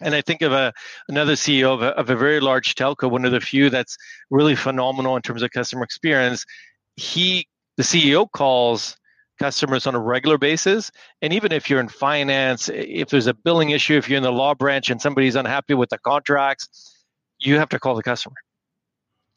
And 0.00 0.14
I 0.14 0.22
think 0.22 0.42
of 0.42 0.52
a 0.52 0.72
another 1.08 1.34
CEO 1.34 1.74
of 1.74 1.82
a, 1.82 1.88
of 1.98 2.08
a 2.10 2.16
very 2.16 2.40
large 2.40 2.74
telco, 2.74 3.10
one 3.10 3.24
of 3.24 3.32
the 3.32 3.40
few 3.40 3.68
that's 3.68 3.96
really 4.30 4.56
phenomenal 4.56 5.16
in 5.16 5.22
terms 5.22 5.42
of 5.42 5.50
customer 5.50 5.84
experience. 5.84 6.44
He 6.96 7.46
the 7.76 7.82
CEO 7.82 8.30
calls 8.30 8.96
customers 9.38 9.86
on 9.86 9.94
a 9.94 9.98
regular 9.98 10.38
basis. 10.38 10.90
And 11.20 11.32
even 11.32 11.52
if 11.52 11.68
you're 11.68 11.80
in 11.80 11.88
finance, 11.88 12.68
if 12.68 13.08
there's 13.08 13.26
a 13.26 13.34
billing 13.34 13.70
issue, 13.70 13.96
if 13.96 14.08
you're 14.08 14.18
in 14.18 14.22
the 14.22 14.32
law 14.32 14.54
branch 14.54 14.90
and 14.90 15.00
somebody's 15.00 15.34
unhappy 15.34 15.74
with 15.74 15.90
the 15.90 15.98
contracts, 15.98 17.04
you 17.38 17.58
have 17.58 17.68
to 17.70 17.78
call 17.78 17.94
the 17.94 18.02
customer. 18.02 18.36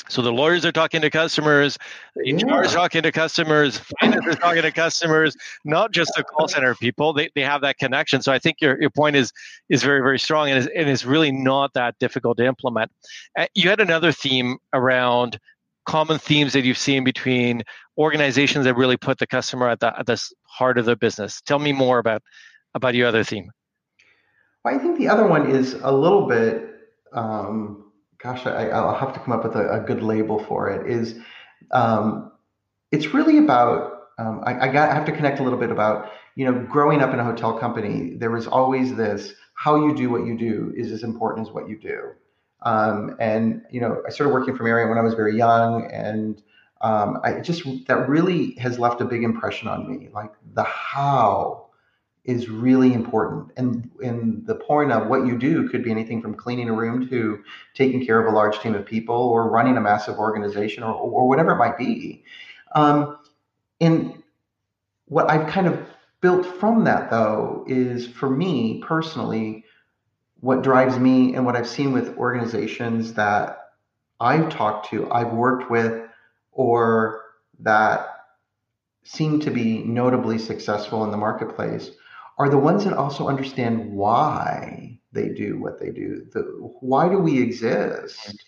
So 0.07 0.21
the 0.21 0.31
lawyers 0.31 0.63
are 0.65 0.71
talking 0.71 1.01
to 1.01 1.09
customers, 1.09 1.77
yeah. 2.23 2.35
HR 2.35 2.63
is 2.63 2.73
talking 2.73 3.01
to 3.01 3.11
customers, 3.11 3.79
finance 3.99 4.27
is 4.27 4.35
talking 4.35 4.61
to 4.61 4.71
customers, 4.71 5.35
not 5.63 5.91
just 5.91 6.11
the 6.15 6.23
call 6.23 6.47
center 6.47 6.75
people. 6.75 7.11
They, 7.11 7.29
they 7.33 7.41
have 7.41 7.61
that 7.61 7.79
connection. 7.79 8.21
So 8.21 8.31
I 8.31 8.37
think 8.37 8.57
your, 8.61 8.79
your 8.79 8.91
point 8.91 9.15
is 9.15 9.31
is 9.69 9.81
very, 9.81 10.01
very 10.01 10.19
strong 10.19 10.49
and 10.49 10.59
is, 10.59 10.67
and 10.67 10.87
is 10.87 11.05
really 11.05 11.31
not 11.31 11.73
that 11.73 11.95
difficult 11.99 12.37
to 12.37 12.45
implement. 12.45 12.91
Uh, 13.35 13.47
you 13.55 13.69
had 13.69 13.79
another 13.79 14.11
theme 14.11 14.57
around 14.73 15.39
common 15.85 16.19
themes 16.19 16.53
that 16.53 16.65
you've 16.65 16.77
seen 16.77 17.03
between 17.03 17.63
organizations 17.97 18.65
that 18.65 18.75
really 18.75 18.97
put 18.97 19.17
the 19.19 19.27
customer 19.27 19.69
at 19.69 19.79
the, 19.79 19.97
at 19.97 20.05
the 20.05 20.21
heart 20.43 20.77
of 20.77 20.85
their 20.85 20.95
business. 20.95 21.41
Tell 21.41 21.59
me 21.59 21.71
more 21.71 21.99
about 21.99 22.21
about 22.73 22.93
your 22.93 23.07
other 23.07 23.23
theme. 23.23 23.51
Well, 24.63 24.75
I 24.75 24.77
think 24.77 24.97
the 24.97 25.07
other 25.07 25.25
one 25.27 25.49
is 25.49 25.75
a 25.81 25.91
little 25.91 26.27
bit. 26.27 26.69
Um, 27.13 27.91
gosh, 28.21 28.45
I, 28.45 28.65
will 28.81 28.95
have 28.95 29.13
to 29.13 29.19
come 29.19 29.31
up 29.31 29.43
with 29.43 29.55
a, 29.55 29.75
a, 29.75 29.79
good 29.79 30.03
label 30.03 30.43
for 30.43 30.69
it. 30.69 30.89
Is 30.89 31.15
um, 31.71 32.31
it's 32.91 33.13
really 33.13 33.37
about. 33.37 33.93
Um, 34.17 34.41
I, 34.45 34.67
I, 34.67 34.71
got 34.71 34.89
I 34.89 34.93
have 34.93 35.05
to 35.05 35.11
connect 35.11 35.39
a 35.39 35.43
little 35.43 35.59
bit 35.59 35.71
about 35.71 36.11
you 36.35 36.45
know 36.45 36.65
growing 36.65 37.01
up 37.01 37.13
in 37.13 37.19
a 37.19 37.23
hotel 37.23 37.57
company. 37.57 38.15
There 38.15 38.31
was 38.31 38.47
always 38.47 38.95
this: 38.95 39.33
how 39.53 39.87
you 39.87 39.95
do 39.95 40.09
what 40.09 40.25
you 40.25 40.37
do 40.37 40.73
is 40.75 40.91
as 40.91 41.03
important 41.03 41.47
as 41.47 41.53
what 41.53 41.69
you 41.69 41.77
do. 41.79 42.11
Um, 42.65 43.15
and 43.19 43.61
you 43.69 43.79
know, 43.79 44.01
I 44.05 44.09
started 44.09 44.33
working 44.33 44.55
for 44.57 44.63
Marriott 44.63 44.89
when 44.89 44.97
I 44.97 45.01
was 45.01 45.13
very 45.13 45.37
young, 45.37 45.89
and 45.91 46.41
um, 46.81 47.19
I 47.23 47.39
just 47.39 47.63
that 47.87 48.09
really 48.09 48.55
has 48.55 48.79
left 48.79 49.01
a 49.01 49.05
big 49.05 49.23
impression 49.23 49.67
on 49.67 49.87
me. 49.89 50.09
Like 50.11 50.31
the 50.53 50.63
how 50.63 51.67
is 52.25 52.49
really 52.49 52.91
important, 52.93 53.51
and 53.55 53.89
in 54.01 54.43
the 54.45 54.55
point 54.55 54.91
of 54.91 55.07
what 55.07 55.27
you 55.27 55.37
do 55.37 55.69
could 55.69 55.83
be 55.83 55.91
anything 55.91 56.23
from 56.23 56.33
cleaning 56.33 56.69
a 56.69 56.73
room 56.73 57.07
to 57.09 57.43
taking 57.75 58.03
care 58.03 58.19
of 58.19 58.33
a 58.33 58.35
large 58.35 58.59
team 58.59 58.73
of 58.73 58.83
people, 58.83 59.15
or 59.15 59.47
running 59.47 59.77
a 59.77 59.81
massive 59.81 60.17
organization, 60.17 60.81
or, 60.81 60.93
or 60.93 61.27
whatever 61.27 61.51
it 61.51 61.57
might 61.57 61.77
be. 61.77 62.23
Um, 62.73 63.19
and 63.79 64.23
what 65.05 65.29
I've 65.29 65.47
kind 65.47 65.67
of 65.67 65.79
built 66.21 66.47
from 66.59 66.83
that, 66.85 67.11
though, 67.11 67.63
is 67.67 68.07
for 68.07 68.29
me 68.29 68.81
personally 68.81 69.64
what 70.45 70.61
drives 70.61 70.99
me 70.99 71.33
and 71.33 71.43
what 71.43 71.55
I've 71.55 71.67
seen 71.67 71.91
with 71.91 72.15
organizations 72.17 73.13
that 73.13 73.69
I've 74.19 74.47
talked 74.47 74.91
to, 74.91 75.11
I've 75.11 75.33
worked 75.33 75.71
with, 75.71 76.07
or 76.51 77.23
that 77.61 78.05
seem 79.03 79.39
to 79.39 79.49
be 79.49 79.79
notably 79.79 80.37
successful 80.37 81.03
in 81.03 81.09
the 81.09 81.17
marketplace 81.17 81.89
are 82.37 82.47
the 82.47 82.59
ones 82.59 82.83
that 82.83 82.93
also 82.93 83.27
understand 83.27 83.91
why 83.91 84.99
they 85.13 85.29
do 85.29 85.57
what 85.59 85.79
they 85.79 85.89
do. 85.89 86.27
The, 86.31 86.41
why 86.79 87.09
do 87.09 87.17
we 87.17 87.41
exist? 87.41 88.45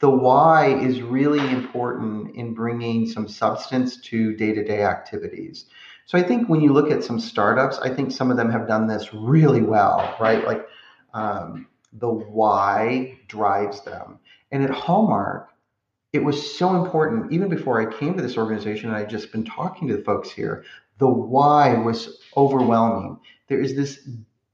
The 0.00 0.10
why 0.10 0.74
is 0.74 1.02
really 1.02 1.48
important 1.50 2.34
in 2.34 2.52
bringing 2.52 3.06
some 3.06 3.28
substance 3.28 4.00
to 4.08 4.34
day 4.34 4.52
to 4.54 4.64
day 4.64 4.82
activities. 4.82 5.66
So 6.06 6.18
I 6.18 6.22
think 6.24 6.48
when 6.48 6.62
you 6.62 6.72
look 6.72 6.90
at 6.90 7.04
some 7.04 7.20
startups, 7.20 7.78
I 7.78 7.90
think 7.90 8.10
some 8.10 8.32
of 8.32 8.36
them 8.36 8.50
have 8.50 8.66
done 8.66 8.88
this 8.88 9.14
really 9.14 9.62
well, 9.62 10.16
right? 10.18 10.44
Like 10.44 10.66
um, 11.14 11.66
the 11.92 12.08
why 12.08 13.18
drives 13.28 13.82
them. 13.82 14.18
And 14.52 14.62
at 14.62 14.70
Hallmark, 14.70 15.48
it 16.12 16.24
was 16.24 16.56
so 16.56 16.82
important, 16.82 17.32
even 17.32 17.48
before 17.48 17.80
I 17.80 17.98
came 17.98 18.16
to 18.16 18.22
this 18.22 18.38
organization, 18.38 18.88
and 18.88 18.96
I'd 18.96 19.10
just 19.10 19.30
been 19.32 19.44
talking 19.44 19.88
to 19.88 19.96
the 19.96 20.04
folks 20.04 20.30
here, 20.30 20.64
the 20.98 21.08
why 21.08 21.74
was 21.74 22.20
overwhelming. 22.36 23.18
There 23.48 23.60
is 23.60 23.76
this 23.76 24.08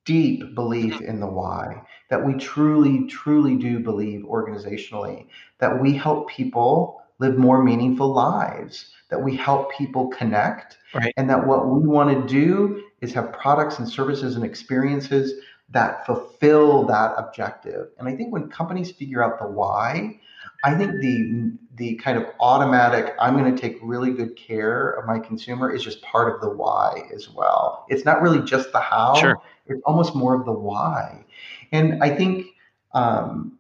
deep 0.05 0.55
belief 0.55 1.01
in 1.01 1.21
the 1.21 1.27
why 1.27 1.83
that 2.11 2.25
we 2.25 2.35
truly, 2.35 3.07
truly 3.07 3.57
do 3.57 3.79
believe 3.79 4.23
organizationally 4.23 5.27
that 5.59 5.81
we 5.81 5.97
help 5.97 6.29
people 6.29 7.03
live 7.19 7.39
more 7.39 7.63
meaningful 7.63 8.13
lives, 8.13 8.93
that 9.09 9.23
we 9.23 9.37
help 9.37 9.73
people 9.73 10.09
connect, 10.09 10.77
right. 10.95 11.15
and 11.17 11.31
that 11.31 11.47
what 11.47 11.69
we 11.69 11.87
want 11.87 12.11
to 12.11 12.29
do 12.29 12.83
is 13.01 13.15
have 13.15 13.33
products 13.33 13.79
and 13.79 13.89
services 13.89 14.37
and 14.37 14.45
experiences 14.45 15.41
that 15.71 16.07
fulfill 16.07 16.85
that 16.87 17.15
objective. 17.17 17.89
And 17.99 18.09
I 18.09 18.15
think 18.15 18.33
when 18.33 18.49
companies 18.49 18.91
figure 18.93 19.23
out 19.25 19.39
the 19.39 19.47
why, 19.47 20.21
I 20.63 20.75
think 20.77 21.01
the 21.01 21.53
the 21.77 21.97
kind 21.97 22.17
of 22.17 22.27
automatic 22.41 23.15
I'm 23.21 23.37
going 23.37 23.55
to 23.55 23.61
take 23.61 23.79
really 23.83 24.13
good 24.13 24.37
care 24.37 24.91
of 24.91 25.07
my 25.07 25.19
consumer 25.19 25.71
is 25.71 25.83
just 25.83 26.01
part 26.03 26.33
of 26.33 26.41
the 26.41 26.49
why 26.49 27.09
as 27.15 27.29
well. 27.29 27.85
It's 27.89 28.05
not 28.05 28.23
really 28.23 28.43
just 28.43 28.73
the 28.73 28.81
how. 28.81 29.15
Sure. 29.15 29.37
It's 29.67 29.83
almost 29.85 30.15
more 30.15 30.35
of 30.35 30.45
the 30.45 30.53
why. 30.53 31.25
And 31.73 32.03
I 32.03 32.15
think 32.15 32.47
um, 32.93 33.59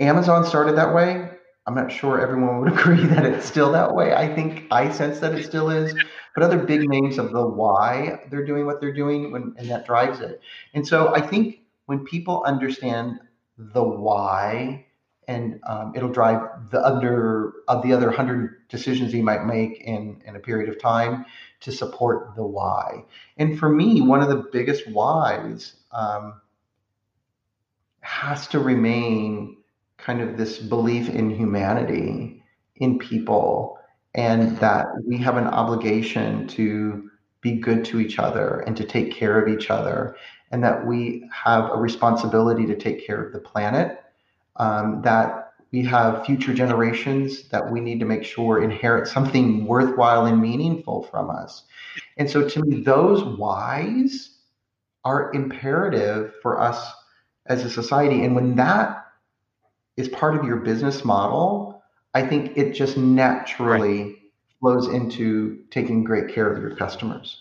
Amazon 0.00 0.44
started 0.44 0.76
that 0.76 0.94
way. 0.94 1.30
I'm 1.66 1.74
not 1.74 1.92
sure 1.92 2.20
everyone 2.20 2.60
would 2.60 2.72
agree 2.78 3.04
that 3.06 3.24
it's 3.24 3.46
still 3.46 3.72
that 3.72 3.94
way. 3.94 4.14
I 4.14 4.34
think 4.34 4.66
I 4.70 4.90
sense 4.90 5.20
that 5.20 5.34
it 5.34 5.44
still 5.44 5.70
is, 5.70 5.94
but 6.34 6.42
other 6.42 6.58
big 6.58 6.88
names 6.88 7.18
of 7.18 7.32
the 7.32 7.46
why 7.46 8.20
they're 8.30 8.46
doing 8.46 8.66
what 8.66 8.80
they're 8.80 8.92
doing, 8.92 9.30
when, 9.32 9.54
and 9.56 9.70
that 9.70 9.86
drives 9.86 10.20
it. 10.20 10.40
And 10.74 10.86
so 10.86 11.14
I 11.14 11.20
think 11.20 11.60
when 11.86 12.04
people 12.04 12.42
understand 12.44 13.20
the 13.58 13.82
why, 13.82 14.86
and 15.28 15.60
um, 15.66 15.92
it'll 15.94 16.10
drive 16.10 16.70
the 16.70 16.84
under 16.84 17.52
of 17.68 17.82
the 17.82 17.92
other 17.92 18.10
hundred 18.10 18.68
decisions 18.68 19.12
you 19.12 19.22
might 19.22 19.44
make 19.44 19.80
in 19.80 20.22
in 20.24 20.34
a 20.34 20.40
period 20.40 20.68
of 20.68 20.80
time 20.80 21.24
to 21.60 21.70
support 21.70 22.34
the 22.36 22.44
why. 22.44 23.04
And 23.36 23.58
for 23.58 23.68
me, 23.68 24.00
one 24.00 24.22
of 24.22 24.28
the 24.28 24.48
biggest 24.50 24.88
whys 24.88 25.74
um, 25.92 26.40
has 28.00 28.48
to 28.48 28.58
remain 28.58 29.58
kind 30.04 30.20
of 30.20 30.36
this 30.36 30.58
belief 30.58 31.08
in 31.08 31.30
humanity 31.30 32.42
in 32.76 32.98
people 32.98 33.78
and 34.14 34.56
that 34.58 34.86
we 35.06 35.16
have 35.18 35.36
an 35.36 35.46
obligation 35.46 36.46
to 36.48 37.10
be 37.40 37.52
good 37.52 37.84
to 37.84 38.00
each 38.00 38.18
other 38.18 38.62
and 38.66 38.76
to 38.76 38.84
take 38.84 39.12
care 39.12 39.40
of 39.40 39.48
each 39.48 39.70
other 39.70 40.16
and 40.50 40.62
that 40.64 40.86
we 40.86 41.28
have 41.32 41.70
a 41.70 41.76
responsibility 41.76 42.66
to 42.66 42.76
take 42.76 43.06
care 43.06 43.22
of 43.22 43.32
the 43.32 43.38
planet 43.38 44.02
um, 44.56 45.00
that 45.02 45.52
we 45.72 45.84
have 45.84 46.26
future 46.26 46.52
generations 46.52 47.48
that 47.50 47.70
we 47.70 47.80
need 47.80 48.00
to 48.00 48.06
make 48.06 48.24
sure 48.24 48.62
inherit 48.62 49.06
something 49.06 49.64
worthwhile 49.64 50.26
and 50.26 50.42
meaningful 50.42 51.04
from 51.04 51.30
us. 51.30 51.62
And 52.16 52.28
so 52.28 52.48
to 52.48 52.64
me 52.64 52.82
those 52.82 53.22
whys 53.38 54.30
are 55.04 55.32
imperative 55.32 56.34
for 56.42 56.60
us 56.60 56.92
as 57.46 57.64
a 57.64 57.70
society. 57.70 58.24
And 58.24 58.34
when 58.34 58.56
that 58.56 59.06
is 60.00 60.08
part 60.08 60.34
of 60.34 60.44
your 60.44 60.56
business 60.56 61.04
model, 61.04 61.82
I 62.14 62.26
think 62.26 62.56
it 62.56 62.72
just 62.72 62.96
naturally 62.96 64.02
right. 64.02 64.16
flows 64.60 64.88
into 64.88 65.58
taking 65.70 66.02
great 66.02 66.34
care 66.34 66.52
of 66.52 66.60
your 66.60 66.74
customers. 66.74 67.40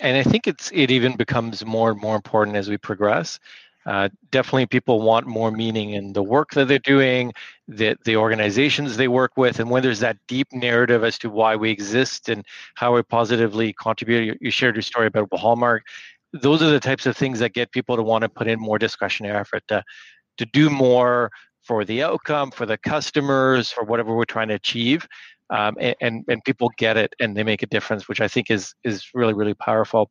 And 0.00 0.16
I 0.16 0.24
think 0.24 0.48
it's 0.48 0.72
it 0.74 0.90
even 0.90 1.16
becomes 1.16 1.64
more 1.64 1.92
and 1.92 2.00
more 2.00 2.16
important 2.16 2.56
as 2.56 2.68
we 2.68 2.76
progress. 2.76 3.38
Uh, 3.86 4.08
definitely, 4.32 4.66
people 4.66 5.00
want 5.00 5.26
more 5.26 5.52
meaning 5.52 5.90
in 5.90 6.12
the 6.12 6.22
work 6.22 6.50
that 6.50 6.66
they're 6.66 6.80
doing, 6.80 7.32
the 7.68 7.96
the 8.04 8.16
organizations 8.16 8.96
they 8.96 9.06
work 9.06 9.36
with, 9.36 9.60
and 9.60 9.70
when 9.70 9.82
there's 9.82 10.00
that 10.00 10.16
deep 10.26 10.52
narrative 10.52 11.04
as 11.04 11.16
to 11.18 11.30
why 11.30 11.54
we 11.54 11.70
exist 11.70 12.28
and 12.28 12.44
how 12.74 12.94
we 12.94 13.02
positively 13.02 13.72
contribute. 13.72 14.24
You, 14.24 14.36
you 14.40 14.50
shared 14.50 14.74
your 14.74 14.82
story 14.82 15.06
about 15.06 15.28
Hallmark. 15.32 15.84
Those 16.32 16.60
are 16.60 16.70
the 16.70 16.80
types 16.80 17.06
of 17.06 17.16
things 17.16 17.38
that 17.38 17.54
get 17.54 17.70
people 17.70 17.96
to 17.96 18.02
want 18.02 18.22
to 18.22 18.28
put 18.28 18.48
in 18.48 18.58
more 18.58 18.78
discretionary 18.78 19.38
effort 19.38 19.62
to 19.68 19.84
to 20.38 20.46
do 20.46 20.70
more, 20.70 21.30
for 21.68 21.84
the 21.84 22.02
outcome, 22.02 22.50
for 22.50 22.64
the 22.64 22.78
customers, 22.78 23.70
for 23.70 23.84
whatever 23.84 24.16
we're 24.16 24.24
trying 24.24 24.48
to 24.48 24.54
achieve. 24.54 25.06
Um, 25.50 25.76
and, 26.00 26.24
and 26.28 26.44
people 26.44 26.70
get 26.76 26.96
it 26.96 27.14
and 27.20 27.36
they 27.36 27.42
make 27.42 27.62
a 27.62 27.66
difference, 27.66 28.08
which 28.08 28.20
I 28.20 28.28
think 28.28 28.50
is 28.50 28.74
is 28.84 29.08
really 29.14 29.34
really 29.34 29.54
powerful. 29.54 30.10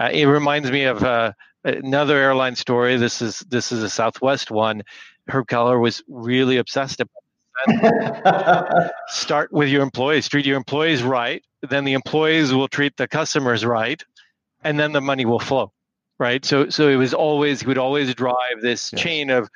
Uh, 0.00 0.10
it 0.12 0.26
reminds 0.26 0.70
me 0.70 0.84
of 0.84 1.02
uh, 1.02 1.32
another 1.64 2.16
airline 2.16 2.56
story. 2.56 2.96
This 2.96 3.20
is 3.20 3.40
this 3.50 3.72
is 3.72 3.82
a 3.82 3.90
Southwest 3.90 4.50
one. 4.50 4.82
Herb 5.28 5.48
Kelleher 5.48 5.78
was 5.78 6.02
really 6.08 6.58
obsessed 6.58 7.00
about. 7.00 7.12
Start 9.08 9.52
with 9.52 9.68
your 9.68 9.82
employees, 9.82 10.28
treat 10.28 10.46
your 10.46 10.56
employees 10.56 11.02
right. 11.02 11.42
Then 11.68 11.84
the 11.84 11.94
employees 11.94 12.54
will 12.54 12.68
treat 12.68 12.96
the 12.96 13.08
customers 13.08 13.64
right, 13.64 14.02
and 14.62 14.78
then 14.78 14.92
the 14.92 15.00
money 15.00 15.26
will 15.26 15.40
flow, 15.40 15.72
right? 16.18 16.44
So 16.44 16.70
so 16.70 16.88
it 16.88 16.96
was 16.96 17.12
always 17.12 17.60
he 17.60 17.66
would 17.66 17.78
always 17.78 18.14
drive 18.14 18.62
this 18.62 18.92
yes. 18.92 19.02
chain 19.02 19.30
of 19.30 19.50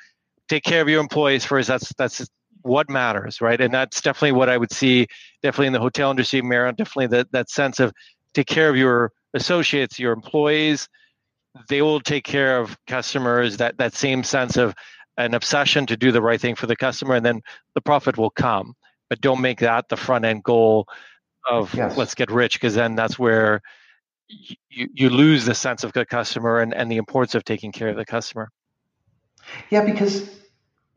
take 0.49 0.63
care 0.63 0.81
of 0.81 0.89
your 0.89 1.01
employees 1.01 1.45
first. 1.45 1.67
That's 1.67 1.93
that's 1.97 2.27
what 2.61 2.89
matters, 2.89 3.41
right? 3.41 3.59
And 3.59 3.73
that's 3.73 4.01
definitely 4.01 4.33
what 4.33 4.49
I 4.49 4.57
would 4.57 4.71
see, 4.71 5.07
definitely 5.41 5.67
in 5.67 5.73
the 5.73 5.79
hotel 5.79 6.11
industry, 6.11 6.41
Marriott, 6.41 6.77
definitely 6.77 7.07
that 7.07 7.31
that 7.31 7.49
sense 7.49 7.79
of 7.79 7.93
take 8.33 8.47
care 8.47 8.69
of 8.69 8.75
your 8.75 9.11
associates, 9.33 9.99
your 9.99 10.13
employees. 10.13 10.87
They 11.69 11.81
will 11.81 11.99
take 11.99 12.23
care 12.23 12.59
of 12.59 12.75
customers. 12.87 13.57
That 13.57 13.77
that 13.77 13.93
same 13.93 14.23
sense 14.23 14.57
of 14.57 14.73
an 15.17 15.33
obsession 15.33 15.85
to 15.85 15.97
do 15.97 16.11
the 16.11 16.21
right 16.21 16.41
thing 16.41 16.55
for 16.55 16.65
the 16.65 16.75
customer, 16.75 17.15
and 17.15 17.25
then 17.25 17.41
the 17.75 17.81
profit 17.81 18.17
will 18.17 18.31
come. 18.31 18.73
But 19.09 19.21
don't 19.21 19.41
make 19.41 19.59
that 19.59 19.89
the 19.89 19.97
front 19.97 20.25
end 20.25 20.43
goal 20.43 20.87
of 21.47 21.73
yes. 21.75 21.97
let's 21.97 22.15
get 22.15 22.31
rich, 22.31 22.55
because 22.55 22.73
then 22.73 22.95
that's 22.95 23.19
where 23.19 23.61
you, 24.27 24.87
you 24.93 25.09
lose 25.09 25.45
the 25.45 25.53
sense 25.53 25.83
of 25.83 25.93
the 25.93 26.05
customer 26.05 26.59
and, 26.61 26.73
and 26.73 26.91
the 26.91 26.97
importance 26.97 27.35
of 27.35 27.43
taking 27.43 27.71
care 27.71 27.89
of 27.89 27.97
the 27.97 28.05
customer. 28.05 28.49
Yeah, 29.69 29.83
because 29.83 30.29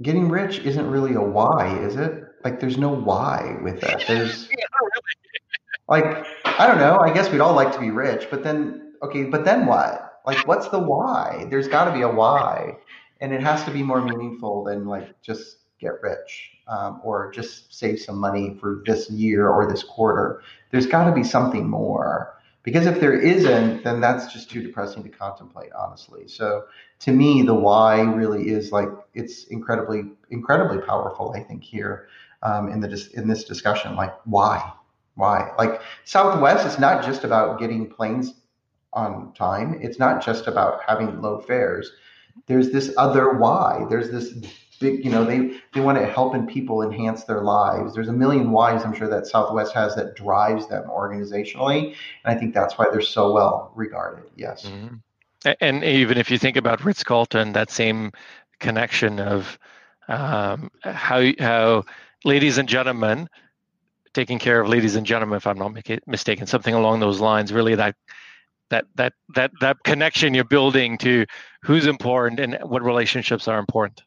getting 0.02 0.28
rich 0.28 0.58
isn't 0.60 0.90
really 0.90 1.14
a 1.14 1.20
why, 1.20 1.78
is 1.78 1.96
it? 1.96 2.24
Like, 2.44 2.60
there's 2.60 2.78
no 2.78 2.90
why 2.90 3.58
with 3.62 3.80
that. 3.80 4.06
There's 4.06 4.48
like, 5.88 6.24
I 6.44 6.66
don't 6.66 6.78
know. 6.78 6.98
I 6.98 7.12
guess 7.12 7.30
we'd 7.30 7.40
all 7.40 7.54
like 7.54 7.72
to 7.72 7.80
be 7.80 7.90
rich, 7.90 8.28
but 8.30 8.42
then, 8.42 8.94
okay, 9.02 9.24
but 9.24 9.44
then 9.44 9.66
what? 9.66 10.20
Like, 10.26 10.46
what's 10.46 10.68
the 10.68 10.78
why? 10.78 11.46
There's 11.50 11.68
got 11.68 11.84
to 11.84 11.92
be 11.92 12.02
a 12.02 12.08
why, 12.08 12.76
and 13.20 13.32
it 13.32 13.42
has 13.42 13.64
to 13.64 13.70
be 13.70 13.82
more 13.82 14.02
meaningful 14.02 14.64
than 14.64 14.86
like 14.86 15.20
just 15.22 15.58
get 15.78 16.02
rich 16.02 16.50
um, 16.66 17.00
or 17.04 17.30
just 17.30 17.74
save 17.74 18.00
some 18.00 18.18
money 18.18 18.56
for 18.60 18.82
this 18.86 19.08
year 19.10 19.48
or 19.48 19.70
this 19.70 19.84
quarter. 19.84 20.42
There's 20.70 20.86
got 20.86 21.04
to 21.04 21.12
be 21.12 21.22
something 21.22 21.68
more. 21.68 22.34
Because 22.66 22.86
if 22.86 22.98
there 22.98 23.14
isn't, 23.14 23.84
then 23.84 24.00
that's 24.00 24.32
just 24.32 24.50
too 24.50 24.60
depressing 24.60 25.04
to 25.04 25.08
contemplate, 25.08 25.70
honestly. 25.72 26.26
So 26.26 26.64
to 26.98 27.12
me, 27.12 27.42
the 27.42 27.54
why 27.54 28.00
really 28.00 28.48
is 28.48 28.72
like 28.72 28.88
it's 29.14 29.44
incredibly, 29.44 30.10
incredibly 30.30 30.84
powerful. 30.84 31.32
I 31.36 31.44
think 31.44 31.62
here 31.62 32.08
um, 32.42 32.68
in 32.68 32.80
the 32.80 33.08
in 33.14 33.28
this 33.28 33.44
discussion, 33.44 33.94
like 33.94 34.12
why, 34.24 34.72
why? 35.14 35.52
Like 35.56 35.80
Southwest, 36.06 36.66
it's 36.66 36.80
not 36.80 37.04
just 37.04 37.22
about 37.22 37.60
getting 37.60 37.88
planes 37.88 38.34
on 38.92 39.32
time. 39.34 39.78
It's 39.80 40.00
not 40.00 40.20
just 40.20 40.48
about 40.48 40.80
having 40.84 41.22
low 41.22 41.38
fares. 41.38 41.92
There's 42.46 42.72
this 42.72 42.92
other 42.96 43.34
why. 43.34 43.86
There's 43.88 44.10
this 44.10 44.34
big, 44.80 45.04
you 45.04 45.10
know, 45.10 45.24
they 45.24 45.58
they 45.72 45.80
want 45.80 45.98
to 45.98 46.06
helping 46.06 46.46
people 46.46 46.82
enhance 46.82 47.24
their 47.24 47.42
lives. 47.42 47.94
There's 47.94 48.08
a 48.08 48.12
million 48.12 48.50
whys 48.50 48.84
I'm 48.84 48.94
sure 48.94 49.08
that 49.08 49.26
Southwest 49.26 49.72
has 49.74 49.94
that 49.96 50.16
drives 50.16 50.66
them 50.68 50.84
organizationally, 50.88 51.94
and 52.24 52.36
I 52.36 52.38
think 52.38 52.54
that's 52.54 52.78
why 52.78 52.86
they're 52.90 53.00
so 53.00 53.32
well 53.32 53.72
regarded. 53.74 54.30
Yes. 54.36 54.66
Mm-hmm. 54.66 54.96
And 55.60 55.84
even 55.84 56.18
if 56.18 56.30
you 56.30 56.38
think 56.38 56.56
about 56.56 56.84
Ritz 56.84 57.04
Carlton, 57.04 57.52
that 57.52 57.70
same 57.70 58.12
connection 58.58 59.20
of 59.20 59.58
um, 60.08 60.70
how 60.82 61.24
how 61.38 61.84
ladies 62.24 62.58
and 62.58 62.68
gentlemen 62.68 63.28
taking 64.14 64.38
care 64.38 64.60
of 64.60 64.68
ladies 64.68 64.96
and 64.96 65.06
gentlemen, 65.06 65.36
if 65.36 65.46
I'm 65.46 65.58
not 65.58 65.76
mistaken, 66.06 66.46
something 66.46 66.74
along 66.74 67.00
those 67.00 67.20
lines. 67.20 67.52
Really, 67.52 67.74
that 67.74 67.94
that 68.70 68.86
that 68.96 69.12
that 69.34 69.50
that 69.60 69.76
connection 69.84 70.34
you're 70.34 70.44
building 70.44 70.98
to 70.98 71.26
who's 71.62 71.86
important 71.86 72.40
and 72.40 72.58
what 72.62 72.82
relationships 72.82 73.46
are 73.48 73.58
important. 73.58 74.02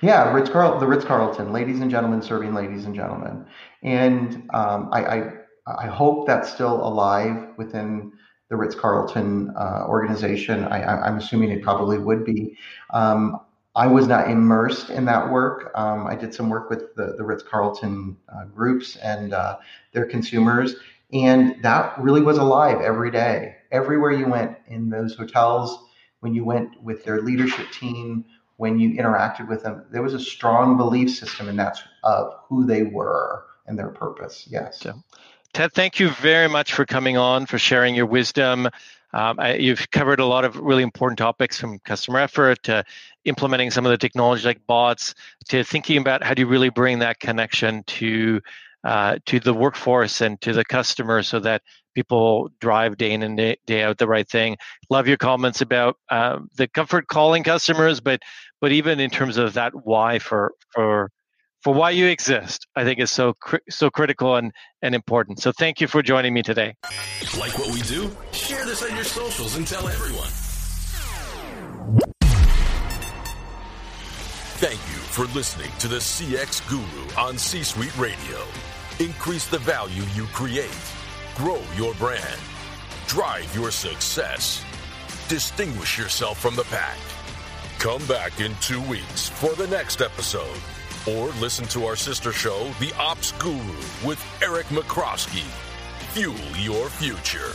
Yeah, 0.00 0.32
Ritz 0.32 0.50
Carl, 0.50 0.80
the 0.80 0.86
Ritz 0.86 1.04
Carlton, 1.04 1.52
ladies 1.52 1.80
and 1.80 1.90
gentlemen 1.90 2.20
serving 2.20 2.52
ladies 2.52 2.84
and 2.84 2.94
gentlemen, 2.96 3.46
and 3.84 4.48
um, 4.52 4.88
I, 4.92 5.04
I, 5.04 5.32
I 5.66 5.86
hope 5.86 6.26
that's 6.26 6.52
still 6.52 6.84
alive 6.84 7.50
within 7.56 8.12
the 8.48 8.56
Ritz 8.56 8.74
Carlton 8.74 9.54
uh, 9.56 9.84
organization. 9.86 10.64
I, 10.64 11.06
am 11.06 11.18
assuming 11.18 11.50
it 11.50 11.62
probably 11.62 11.98
would 11.98 12.24
be. 12.24 12.56
Um, 12.90 13.40
I 13.76 13.86
was 13.86 14.08
not 14.08 14.28
immersed 14.28 14.90
in 14.90 15.04
that 15.04 15.30
work. 15.30 15.70
Um, 15.76 16.08
I 16.08 16.16
did 16.16 16.34
some 16.34 16.48
work 16.48 16.70
with 16.70 16.96
the, 16.96 17.14
the 17.16 17.22
Ritz 17.22 17.44
Carlton 17.44 18.16
uh, 18.34 18.46
groups 18.46 18.96
and 18.96 19.32
uh, 19.32 19.58
their 19.92 20.06
consumers, 20.06 20.74
and 21.12 21.62
that 21.62 21.96
really 22.00 22.22
was 22.22 22.38
alive 22.38 22.80
every 22.80 23.12
day. 23.12 23.54
Everywhere 23.70 24.10
you 24.10 24.26
went 24.26 24.56
in 24.66 24.90
those 24.90 25.14
hotels, 25.14 25.84
when 26.20 26.34
you 26.34 26.44
went 26.44 26.82
with 26.82 27.04
their 27.04 27.20
leadership 27.20 27.70
team 27.70 28.24
when 28.58 28.78
you 28.78 28.90
interacted 28.90 29.48
with 29.48 29.62
them, 29.62 29.84
there 29.90 30.02
was 30.02 30.14
a 30.14 30.20
strong 30.20 30.76
belief 30.76 31.14
system, 31.14 31.48
and 31.48 31.58
that's 31.58 31.80
of 32.02 32.34
who 32.48 32.66
they 32.66 32.82
were 32.82 33.44
and 33.66 33.78
their 33.78 33.88
purpose. 33.88 34.46
Yes. 34.50 34.80
So, 34.80 34.94
Ted, 35.52 35.72
thank 35.72 36.00
you 36.00 36.10
very 36.10 36.48
much 36.48 36.74
for 36.74 36.84
coming 36.84 37.16
on, 37.16 37.46
for 37.46 37.56
sharing 37.58 37.94
your 37.94 38.06
wisdom. 38.06 38.66
Um, 39.14 39.38
I, 39.38 39.54
you've 39.54 39.90
covered 39.90 40.18
a 40.18 40.26
lot 40.26 40.44
of 40.44 40.56
really 40.56 40.82
important 40.82 41.18
topics 41.18 41.58
from 41.58 41.78
customer 41.78 42.18
effort 42.18 42.62
to 42.64 42.84
implementing 43.24 43.70
some 43.70 43.86
of 43.86 43.90
the 43.90 43.96
technology 43.96 44.44
like 44.44 44.66
bots 44.66 45.14
to 45.48 45.62
thinking 45.62 45.98
about 45.98 46.24
how 46.24 46.34
do 46.34 46.42
you 46.42 46.48
really 46.48 46.68
bring 46.68 46.98
that 46.98 47.20
connection 47.20 47.84
to 47.84 48.40
uh, 48.84 49.18
to 49.26 49.40
the 49.40 49.54
workforce 49.54 50.20
and 50.20 50.40
to 50.40 50.52
the 50.52 50.64
customer 50.64 51.22
so 51.22 51.40
that 51.40 51.62
people 51.94 52.48
drive 52.60 52.96
day 52.96 53.10
in 53.10 53.24
and 53.24 53.36
day, 53.36 53.56
day 53.66 53.82
out 53.82 53.98
the 53.98 54.06
right 54.06 54.28
thing. 54.28 54.56
Love 54.88 55.08
your 55.08 55.16
comments 55.16 55.60
about 55.60 55.96
uh, 56.10 56.38
the 56.54 56.68
comfort 56.68 57.08
calling 57.08 57.42
customers, 57.42 57.98
but 57.98 58.20
but 58.60 58.72
even 58.72 59.00
in 59.00 59.10
terms 59.10 59.36
of 59.36 59.54
that 59.54 59.72
why 59.84 60.18
for 60.18 60.52
for 60.72 61.10
for 61.62 61.74
why 61.74 61.90
you 61.90 62.06
exist, 62.06 62.66
I 62.76 62.84
think 62.84 63.00
is 63.00 63.10
so 63.10 63.34
so 63.68 63.90
critical 63.90 64.36
and 64.36 64.52
and 64.82 64.94
important. 64.94 65.40
So 65.40 65.52
thank 65.52 65.80
you 65.80 65.86
for 65.86 66.02
joining 66.02 66.34
me 66.34 66.42
today. 66.42 66.74
Like 67.38 67.58
what 67.58 67.72
we 67.72 67.82
do? 67.82 68.10
Share 68.32 68.64
this 68.64 68.82
on 68.82 68.94
your 68.94 69.04
socials 69.04 69.56
and 69.56 69.66
tell 69.66 69.88
everyone. 69.88 70.28
Thank 74.60 74.80
you 74.88 74.98
for 75.12 75.26
listening 75.36 75.70
to 75.78 75.88
the 75.88 75.98
CX 75.98 76.68
Guru 76.68 77.20
on 77.20 77.38
C 77.38 77.62
Suite 77.62 77.96
Radio. 77.96 78.44
Increase 78.98 79.46
the 79.46 79.58
value 79.58 80.02
you 80.14 80.24
create, 80.32 80.76
grow 81.36 81.62
your 81.76 81.94
brand, 81.94 82.40
drive 83.06 83.54
your 83.54 83.70
success, 83.70 84.64
distinguish 85.28 85.96
yourself 85.96 86.40
from 86.40 86.56
the 86.56 86.64
pack. 86.64 86.98
Come 87.78 88.04
back 88.06 88.40
in 88.40 88.54
two 88.60 88.82
weeks 88.82 89.28
for 89.28 89.54
the 89.54 89.68
next 89.68 90.00
episode, 90.00 90.58
or 91.06 91.28
listen 91.40 91.64
to 91.66 91.86
our 91.86 91.94
sister 91.94 92.32
show, 92.32 92.72
The 92.80 92.92
Ops 92.98 93.30
Guru, 93.32 93.76
with 94.04 94.20
Eric 94.42 94.66
McCroskey. 94.66 95.44
Fuel 96.12 96.34
your 96.56 96.88
future. 96.88 97.52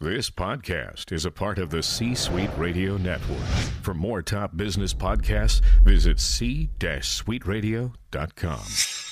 This 0.00 0.30
podcast 0.30 1.12
is 1.12 1.26
a 1.26 1.30
part 1.30 1.58
of 1.58 1.68
the 1.68 1.82
C 1.82 2.14
Suite 2.14 2.56
Radio 2.56 2.96
Network. 2.96 3.44
For 3.82 3.92
more 3.92 4.22
top 4.22 4.56
business 4.56 4.94
podcasts, 4.94 5.60
visit 5.84 6.18
c-suiteradio.com. 6.18 9.07